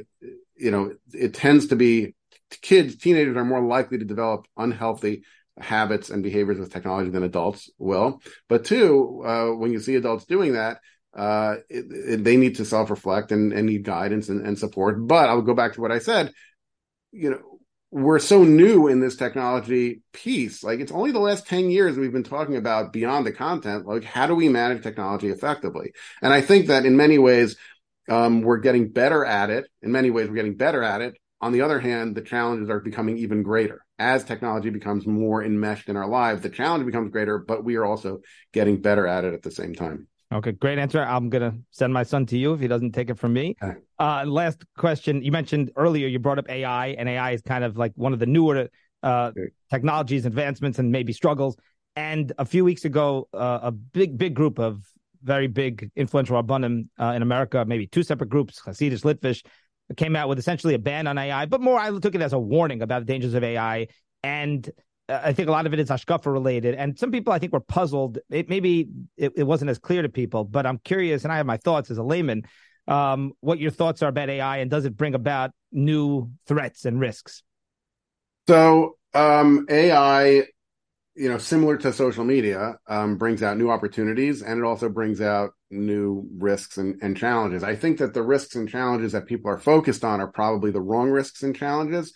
you 0.55 0.71
know, 0.71 0.95
it 1.13 1.35
tends 1.35 1.67
to 1.67 1.75
be 1.75 2.15
kids, 2.63 2.97
teenagers 2.97 3.37
are 3.37 3.45
more 3.45 3.63
likely 3.63 3.99
to 3.99 4.05
develop 4.05 4.47
unhealthy 4.57 5.25
habits 5.59 6.09
and 6.09 6.23
behaviors 6.23 6.57
with 6.57 6.73
technology 6.73 7.11
than 7.11 7.21
adults 7.21 7.69
will. 7.77 8.19
But 8.49 8.65
two, 8.65 9.21
uh, 9.23 9.49
when 9.49 9.71
you 9.71 9.79
see 9.79 9.93
adults 9.93 10.25
doing 10.25 10.53
that, 10.53 10.79
uh, 11.15 11.57
it, 11.69 11.85
it, 11.91 12.23
they 12.23 12.35
need 12.35 12.55
to 12.55 12.65
self 12.65 12.89
reflect 12.89 13.31
and, 13.31 13.53
and, 13.53 13.67
need 13.67 13.83
guidance 13.83 14.29
and, 14.29 14.43
and 14.43 14.57
support. 14.57 15.05
But 15.05 15.29
I'll 15.29 15.43
go 15.43 15.53
back 15.53 15.73
to 15.73 15.81
what 15.81 15.91
I 15.91 15.99
said 15.99 16.33
you 17.13 17.29
know, 17.29 17.59
we're 17.91 18.19
so 18.19 18.43
new 18.43 18.87
in 18.87 18.99
this 18.99 19.15
technology 19.15 20.01
piece. 20.13 20.63
Like 20.63 20.79
it's 20.79 20.91
only 20.91 21.11
the 21.11 21.19
last 21.19 21.47
10 21.47 21.69
years 21.69 21.95
we've 21.95 22.11
been 22.11 22.23
talking 22.23 22.55
about 22.57 22.91
beyond 22.91 23.25
the 23.25 23.31
content. 23.31 23.85
Like, 23.85 24.03
how 24.03 24.25
do 24.25 24.33
we 24.33 24.49
manage 24.49 24.81
technology 24.81 25.29
effectively? 25.29 25.93
And 26.21 26.33
I 26.33 26.41
think 26.41 26.67
that 26.67 26.85
in 26.85 26.97
many 26.97 27.19
ways, 27.19 27.55
um, 28.09 28.41
we're 28.41 28.57
getting 28.57 28.89
better 28.89 29.23
at 29.23 29.51
it. 29.51 29.67
In 29.83 29.91
many 29.91 30.09
ways, 30.09 30.27
we're 30.27 30.35
getting 30.35 30.57
better 30.57 30.81
at 30.81 31.01
it. 31.01 31.15
On 31.39 31.51
the 31.51 31.61
other 31.61 31.79
hand, 31.79 32.15
the 32.15 32.21
challenges 32.21 32.69
are 32.69 32.79
becoming 32.79 33.17
even 33.17 33.43
greater 33.43 33.85
as 33.99 34.23
technology 34.23 34.69
becomes 34.69 35.05
more 35.05 35.43
enmeshed 35.43 35.87
in 35.87 35.95
our 35.95 36.07
lives. 36.07 36.41
The 36.41 36.49
challenge 36.49 36.85
becomes 36.85 37.11
greater, 37.11 37.37
but 37.37 37.63
we 37.63 37.75
are 37.75 37.85
also 37.85 38.21
getting 38.53 38.81
better 38.81 39.05
at 39.05 39.23
it 39.23 39.33
at 39.33 39.43
the 39.43 39.51
same 39.51 39.75
time. 39.75 40.07
Okay, 40.33 40.51
great 40.53 40.79
answer. 40.79 41.01
I'm 41.01 41.29
gonna 41.29 41.55
send 41.71 41.93
my 41.93 42.03
son 42.03 42.25
to 42.27 42.37
you 42.37 42.53
if 42.53 42.59
he 42.59 42.67
doesn't 42.67 42.91
take 42.93 43.09
it 43.09 43.19
from 43.19 43.33
me. 43.33 43.55
Okay. 43.61 43.79
Uh, 43.99 44.25
last 44.25 44.63
question. 44.77 45.23
You 45.23 45.31
mentioned 45.31 45.71
earlier 45.75 46.07
you 46.07 46.19
brought 46.19 46.39
up 46.39 46.49
AI, 46.49 46.87
and 46.87 47.07
AI 47.07 47.31
is 47.31 47.41
kind 47.41 47.63
of 47.63 47.77
like 47.77 47.93
one 47.95 48.13
of 48.13 48.19
the 48.19 48.25
newer 48.25 48.67
uh, 49.03 49.31
technologies, 49.69 50.25
advancements, 50.25 50.79
and 50.79 50.91
maybe 50.91 51.13
struggles. 51.13 51.55
And 51.95 52.31
a 52.39 52.45
few 52.45 52.65
weeks 52.65 52.85
ago, 52.85 53.27
uh, 53.33 53.59
a 53.63 53.71
big, 53.71 54.17
big 54.17 54.33
group 54.33 54.59
of 54.59 54.83
very 55.21 55.47
big, 55.47 55.91
influential 55.95 56.41
Rabbanim 56.41 56.89
uh, 56.99 57.13
in 57.15 57.21
America, 57.21 57.63
maybe 57.65 57.87
two 57.87 58.03
separate 58.03 58.29
groups, 58.29 58.61
Hasidish, 58.61 59.03
Litvish, 59.03 59.45
came 59.95 60.15
out 60.15 60.29
with 60.29 60.39
essentially 60.39 60.73
a 60.73 60.79
ban 60.79 61.07
on 61.07 61.17
AI, 61.17 61.45
but 61.45 61.61
more 61.61 61.79
I 61.79 61.97
took 61.99 62.15
it 62.15 62.21
as 62.21 62.33
a 62.33 62.39
warning 62.39 62.81
about 62.81 62.99
the 62.99 63.05
dangers 63.05 63.33
of 63.33 63.43
AI. 63.43 63.87
And 64.23 64.69
I 65.09 65.33
think 65.33 65.49
a 65.49 65.51
lot 65.51 65.65
of 65.65 65.73
it 65.73 65.79
is 65.79 65.89
hashkafa 65.89 66.31
related, 66.31 66.75
and 66.75 66.97
some 66.97 67.11
people 67.11 67.33
I 67.33 67.39
think 67.39 67.51
were 67.51 67.59
puzzled. 67.59 68.19
It, 68.29 68.47
maybe 68.47 68.87
it, 69.17 69.33
it, 69.35 69.43
wasn't 69.43 69.69
as 69.69 69.77
clear 69.77 70.01
to 70.01 70.09
people, 70.09 70.45
but 70.45 70.65
I'm 70.65 70.77
curious, 70.79 71.23
and 71.23 71.33
I 71.33 71.37
have 71.37 71.45
my 71.45 71.57
thoughts 71.57 71.91
as 71.91 71.97
a 71.97 72.03
layman. 72.03 72.43
Um, 72.87 73.33
what 73.41 73.59
your 73.59 73.71
thoughts 73.71 74.01
are 74.01 74.07
about 74.07 74.29
AI, 74.29 74.57
and 74.57 74.71
does 74.71 74.85
it 74.85 74.95
bring 74.95 75.13
about 75.13 75.51
new 75.71 76.31
threats 76.47 76.85
and 76.85 76.99
risks? 77.01 77.43
So 78.47 78.97
um, 79.13 79.65
AI, 79.69 80.43
you 81.15 81.29
know, 81.29 81.37
similar 81.37 81.77
to 81.77 81.91
social 81.91 82.23
media, 82.23 82.75
um, 82.87 83.17
brings 83.17 83.43
out 83.43 83.57
new 83.57 83.69
opportunities, 83.69 84.41
and 84.41 84.57
it 84.57 84.65
also 84.65 84.87
brings 84.87 85.19
out 85.19 85.51
new 85.69 86.25
risks 86.37 86.77
and, 86.77 87.01
and 87.01 87.17
challenges. 87.17 87.61
I 87.61 87.75
think 87.75 87.97
that 87.97 88.13
the 88.13 88.23
risks 88.23 88.55
and 88.55 88.69
challenges 88.69 89.11
that 89.11 89.25
people 89.25 89.51
are 89.51 89.59
focused 89.59 90.05
on 90.05 90.21
are 90.21 90.27
probably 90.27 90.71
the 90.71 90.81
wrong 90.81 91.09
risks 91.09 91.43
and 91.43 91.53
challenges 91.53 92.13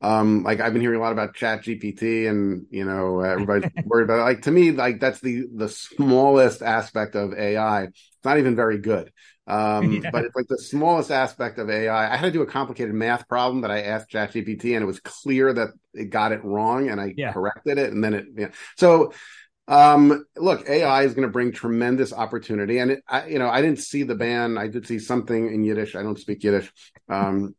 um 0.00 0.44
like 0.44 0.60
i've 0.60 0.72
been 0.72 0.82
hearing 0.82 0.98
a 0.98 1.02
lot 1.02 1.12
about 1.12 1.34
chat 1.34 1.62
gpt 1.64 2.28
and 2.28 2.66
you 2.70 2.84
know 2.84 3.20
everybody's 3.20 3.70
worried 3.84 4.04
about 4.04 4.20
it. 4.20 4.22
like 4.22 4.42
to 4.42 4.50
me 4.50 4.70
like 4.70 5.00
that's 5.00 5.20
the 5.20 5.46
the 5.54 5.68
smallest 5.68 6.62
aspect 6.62 7.16
of 7.16 7.34
ai 7.34 7.84
it's 7.84 8.24
not 8.24 8.38
even 8.38 8.54
very 8.54 8.78
good 8.78 9.12
um 9.48 9.92
yeah. 10.04 10.10
but 10.10 10.24
it's 10.24 10.36
like 10.36 10.46
the 10.48 10.58
smallest 10.58 11.10
aspect 11.10 11.58
of 11.58 11.68
ai 11.68 12.12
i 12.12 12.16
had 12.16 12.26
to 12.26 12.32
do 12.32 12.42
a 12.42 12.46
complicated 12.46 12.94
math 12.94 13.26
problem 13.28 13.62
that 13.62 13.72
i 13.72 13.82
asked 13.82 14.10
chat 14.10 14.32
gpt 14.32 14.74
and 14.74 14.82
it 14.82 14.86
was 14.86 15.00
clear 15.00 15.52
that 15.52 15.70
it 15.94 16.10
got 16.10 16.30
it 16.30 16.44
wrong 16.44 16.88
and 16.88 17.00
i 17.00 17.12
yeah. 17.16 17.32
corrected 17.32 17.76
it 17.76 17.92
and 17.92 18.04
then 18.04 18.14
it 18.14 18.26
yeah 18.36 18.50
so 18.76 19.12
um, 19.68 20.24
look, 20.34 20.66
AI 20.66 21.02
is 21.02 21.12
going 21.12 21.28
to 21.28 21.32
bring 21.32 21.52
tremendous 21.52 22.12
opportunity, 22.14 22.78
and 22.78 22.92
it, 22.92 23.04
I, 23.06 23.26
you 23.26 23.38
know, 23.38 23.50
I 23.50 23.60
didn't 23.60 23.80
see 23.80 24.02
the 24.02 24.14
ban. 24.14 24.56
I 24.56 24.66
did 24.66 24.86
see 24.86 24.98
something 24.98 25.52
in 25.52 25.62
Yiddish. 25.62 25.94
I 25.94 26.02
don't 26.02 26.18
speak 26.18 26.42
Yiddish, 26.42 26.72
um, 27.10 27.54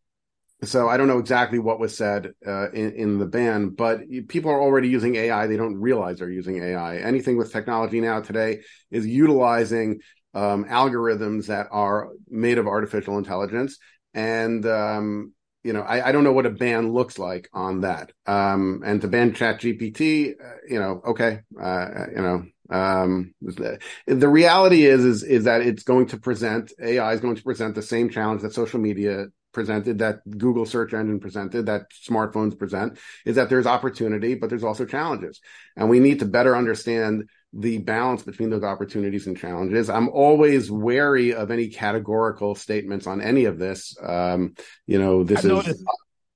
so 0.63 0.89
I 0.89 0.97
don't 0.97 1.07
know 1.07 1.19
exactly 1.19 1.59
what 1.59 1.79
was 1.79 1.95
said 1.95 2.33
uh, 2.45 2.69
in, 2.71 2.91
in, 2.93 3.17
the 3.17 3.25
ban, 3.25 3.69
but 3.69 4.01
people 4.27 4.51
are 4.51 4.61
already 4.61 4.89
using 4.89 5.15
AI. 5.15 5.47
They 5.47 5.55
don't 5.55 5.79
realize 5.79 6.19
they're 6.19 6.29
using 6.29 6.61
AI. 6.61 6.97
Anything 6.97 7.37
with 7.37 7.51
technology 7.51 8.01
now 8.01 8.19
today 8.19 8.61
is 8.91 9.07
utilizing 9.07 10.01
um, 10.33 10.65
algorithms 10.65 11.47
that 11.47 11.67
are 11.71 12.09
made 12.29 12.57
of 12.57 12.67
artificial 12.67 13.17
intelligence. 13.17 13.77
And, 14.13 14.65
um, 14.65 15.33
you 15.63 15.71
know, 15.71 15.81
I, 15.81 16.09
I, 16.09 16.11
don't 16.11 16.23
know 16.23 16.33
what 16.33 16.45
a 16.45 16.51
ban 16.51 16.91
looks 16.91 17.17
like 17.17 17.49
on 17.53 17.81
that. 17.81 18.11
Um, 18.25 18.81
and 18.85 19.01
to 19.01 19.07
ban 19.07 19.33
Chat 19.33 19.61
GPT, 19.61 20.31
uh, 20.31 20.55
you 20.67 20.79
know, 20.79 21.01
okay, 21.07 21.41
uh, 21.61 21.87
you 22.15 22.21
know, 22.21 22.43
um, 22.69 23.33
the 23.41 24.27
reality 24.27 24.85
is, 24.85 25.03
is, 25.03 25.23
is 25.23 25.43
that 25.45 25.61
it's 25.61 25.83
going 25.83 26.07
to 26.07 26.17
present 26.17 26.71
AI 26.81 27.13
is 27.13 27.19
going 27.19 27.35
to 27.35 27.43
present 27.43 27.75
the 27.75 27.81
same 27.81 28.09
challenge 28.09 28.41
that 28.43 28.53
social 28.53 28.79
media 28.79 29.27
presented 29.51 29.99
that 29.99 30.19
Google 30.29 30.65
search 30.65 30.93
engine 30.93 31.19
presented 31.19 31.65
that 31.65 31.91
smartphones 31.91 32.57
present 32.57 32.97
is 33.25 33.35
that 33.35 33.49
there's 33.49 33.65
opportunity, 33.65 34.35
but 34.35 34.49
there's 34.49 34.63
also 34.63 34.85
challenges. 34.85 35.39
And 35.75 35.89
we 35.89 35.99
need 35.99 36.19
to 36.19 36.25
better 36.25 36.55
understand 36.55 37.29
the 37.51 37.79
balance 37.79 38.21
between 38.21 38.51
those 38.51 38.63
opportunities 38.63 39.25
and 39.25 39.37
challenges. 39.37 39.89
I'm 39.89 40.09
always 40.09 40.69
wary 40.69 41.33
of 41.33 41.49
any 41.49 41.69
categorical 41.69 42.53
statements 42.53 43.07
on 43.07 43.21
any 43.21 43.45
of 43.45 43.57
this. 43.57 43.95
Um, 44.01 44.53
you 44.85 44.99
know, 44.99 45.23
this 45.23 45.39
I've 45.39 45.45
is. 45.45 45.51
Noticed, 45.51 45.83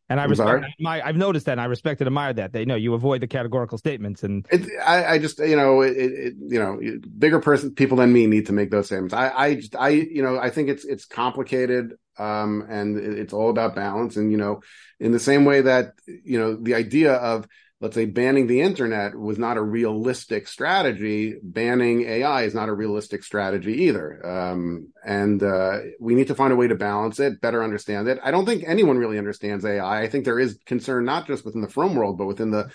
and 0.10 0.20
I 0.20 0.26
respect 0.26 0.66
my, 0.80 1.02
I've 1.02 1.16
noticed 1.16 1.46
that 1.46 1.54
and 1.54 1.62
I 1.62 1.66
respect 1.66 2.02
and 2.02 2.08
admire 2.08 2.34
that. 2.34 2.54
They 2.54 2.66
know 2.66 2.76
you 2.76 2.94
avoid 2.94 3.22
the 3.22 3.28
categorical 3.28 3.78
statements 3.78 4.24
and 4.24 4.46
it, 4.52 4.68
I, 4.86 5.06
I, 5.06 5.18
just, 5.20 5.40
you 5.40 5.56
know, 5.56 5.82
it, 5.82 5.96
it, 5.98 6.34
you 6.40 6.60
know, 6.60 6.80
bigger 7.18 7.40
person, 7.40 7.74
people 7.74 7.98
than 7.98 8.12
me 8.12 8.28
need 8.28 8.48
to 8.48 8.54
make 8.54 8.70
those 8.70 8.88
statements. 8.88 9.14
I, 9.14 9.30
I 9.30 9.56
just, 9.56 9.76
I, 9.76 9.90
you 9.90 10.22
know, 10.22 10.38
I 10.38 10.50
think 10.50 10.70
it's, 10.70 10.86
it's 10.86 11.06
complicated 11.06 11.94
um, 12.18 12.66
and 12.70 12.98
it's 12.98 13.34
all 13.34 13.50
about 13.50 13.76
balance. 13.76 14.18
And 14.18 14.32
you 14.32 14.38
know, 14.38 14.62
in 15.00 15.12
the 15.12 15.20
same 15.20 15.46
way 15.46 15.62
that 15.62 15.94
you 16.06 16.40
know, 16.40 16.56
the 16.56 16.76
idea 16.76 17.14
of 17.14 17.48
let's 17.84 17.96
say 17.96 18.06
banning 18.06 18.48
the 18.48 18.62
internet 18.62 19.14
was 19.14 19.38
not 19.38 19.58
a 19.58 19.62
realistic 19.62 20.48
strategy, 20.48 21.36
banning 21.44 22.04
AI 22.04 22.44
is 22.44 22.56
not 22.56 22.70
a 22.70 22.74
realistic 22.74 23.26
strategy 23.26 23.74
either. 23.84 24.26
Um, 24.26 24.94
and 25.06 25.44
uh, 25.44 25.80
we 26.00 26.16
need 26.16 26.28
to 26.28 26.36
find 26.36 26.54
a 26.54 26.56
way 26.56 26.70
to 26.70 26.76
balance 26.76 27.20
it, 27.20 27.42
better 27.42 27.62
understand 27.62 28.08
it. 28.08 28.20
I 28.24 28.32
don't 28.32 28.46
think 28.46 28.64
anyone 28.66 29.00
really 29.00 29.18
understands 29.18 29.66
AI. 29.66 30.02
I 30.02 30.08
think 30.08 30.24
there 30.24 30.40
is 30.40 30.58
concern 30.66 31.04
not 31.04 31.28
just 31.28 31.44
within 31.44 31.60
the 31.60 31.68
frum 31.68 31.94
world, 31.94 32.18
but 32.18 32.26
within 32.26 32.52
the 32.52 32.72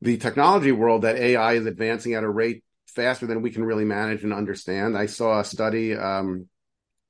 the 0.00 0.16
technology 0.16 0.72
world 0.72 1.02
that 1.02 1.16
AI 1.16 1.52
is 1.52 1.66
advancing 1.66 2.14
at 2.14 2.24
a 2.24 2.28
rate 2.28 2.64
faster 2.88 3.28
than 3.28 3.40
we 3.40 3.52
can 3.52 3.62
really 3.62 3.84
manage 3.84 4.24
and 4.24 4.34
understand. 4.34 4.98
I 4.98 5.06
saw 5.06 5.38
a 5.38 5.44
study. 5.44 5.94
Um, 5.94 6.48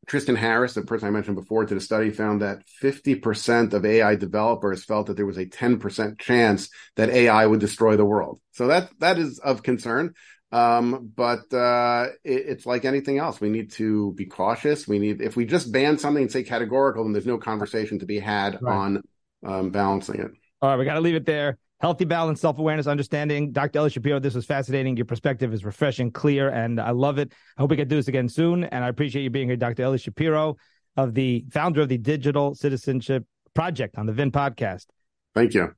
Tristan 0.08 0.36
Harris, 0.36 0.74
the 0.74 0.82
person 0.82 1.06
I 1.06 1.10
mentioned 1.10 1.36
before, 1.36 1.66
did 1.66 1.76
a 1.76 1.82
study 1.82 2.10
found 2.10 2.40
that 2.40 2.62
50% 2.82 3.74
of 3.74 3.84
AI 3.84 4.14
developers 4.14 4.84
felt 4.84 5.06
that 5.06 5.16
there 5.16 5.26
was 5.26 5.36
a 5.36 5.44
10% 5.46 6.18
chance 6.18 6.70
that 6.96 7.10
AI 7.10 7.46
would 7.46 7.60
destroy 7.60 7.96
the 7.96 8.06
world. 8.06 8.40
So 8.52 8.68
that 8.68 8.90
that 9.00 9.18
is 9.18 9.38
of 9.38 9.62
concern. 9.62 10.14
Um, 10.50 11.12
but 11.14 11.52
uh, 11.52 12.06
it, 12.24 12.44
it's 12.46 12.66
like 12.66 12.86
anything 12.86 13.18
else. 13.18 13.38
We 13.38 13.50
need 13.50 13.72
to 13.72 14.14
be 14.14 14.24
cautious. 14.24 14.88
We 14.88 14.98
need 14.98 15.20
if 15.20 15.36
we 15.36 15.44
just 15.44 15.70
ban 15.70 15.98
something 15.98 16.22
and 16.22 16.32
say 16.32 16.42
categorical, 16.42 17.04
then 17.04 17.12
there's 17.12 17.26
no 17.26 17.38
conversation 17.38 17.98
to 17.98 18.06
be 18.06 18.18
had 18.18 18.58
right. 18.62 18.74
on 18.74 19.02
um, 19.44 19.70
balancing 19.70 20.20
it. 20.20 20.30
All 20.62 20.70
right, 20.70 20.78
we 20.78 20.86
got 20.86 20.94
to 20.94 21.00
leave 21.00 21.16
it 21.16 21.26
there. 21.26 21.58
Healthy 21.80 22.06
balance, 22.06 22.40
self 22.40 22.58
awareness, 22.58 22.86
understanding. 22.86 23.52
Dr. 23.52 23.78
Eli 23.78 23.88
Shapiro, 23.88 24.18
this 24.18 24.34
was 24.34 24.44
fascinating. 24.44 24.96
Your 24.96 25.06
perspective 25.06 25.54
is 25.54 25.64
refreshing, 25.64 26.10
clear, 26.10 26.48
and 26.48 26.80
I 26.80 26.90
love 26.90 27.18
it. 27.18 27.32
I 27.56 27.60
hope 27.60 27.70
we 27.70 27.76
can 27.76 27.86
do 27.86 27.96
this 27.96 28.08
again 28.08 28.28
soon. 28.28 28.64
And 28.64 28.84
I 28.84 28.88
appreciate 28.88 29.22
you 29.22 29.30
being 29.30 29.48
here, 29.48 29.56
Dr. 29.56 29.82
Eli 29.82 29.96
Shapiro, 29.96 30.56
of 30.96 31.14
the 31.14 31.44
founder 31.50 31.82
of 31.82 31.88
the 31.88 31.98
Digital 31.98 32.54
Citizenship 32.54 33.24
Project 33.54 33.96
on 33.96 34.06
the 34.06 34.12
VIN 34.12 34.32
podcast. 34.32 34.86
Thank 35.34 35.54
you. 35.54 35.77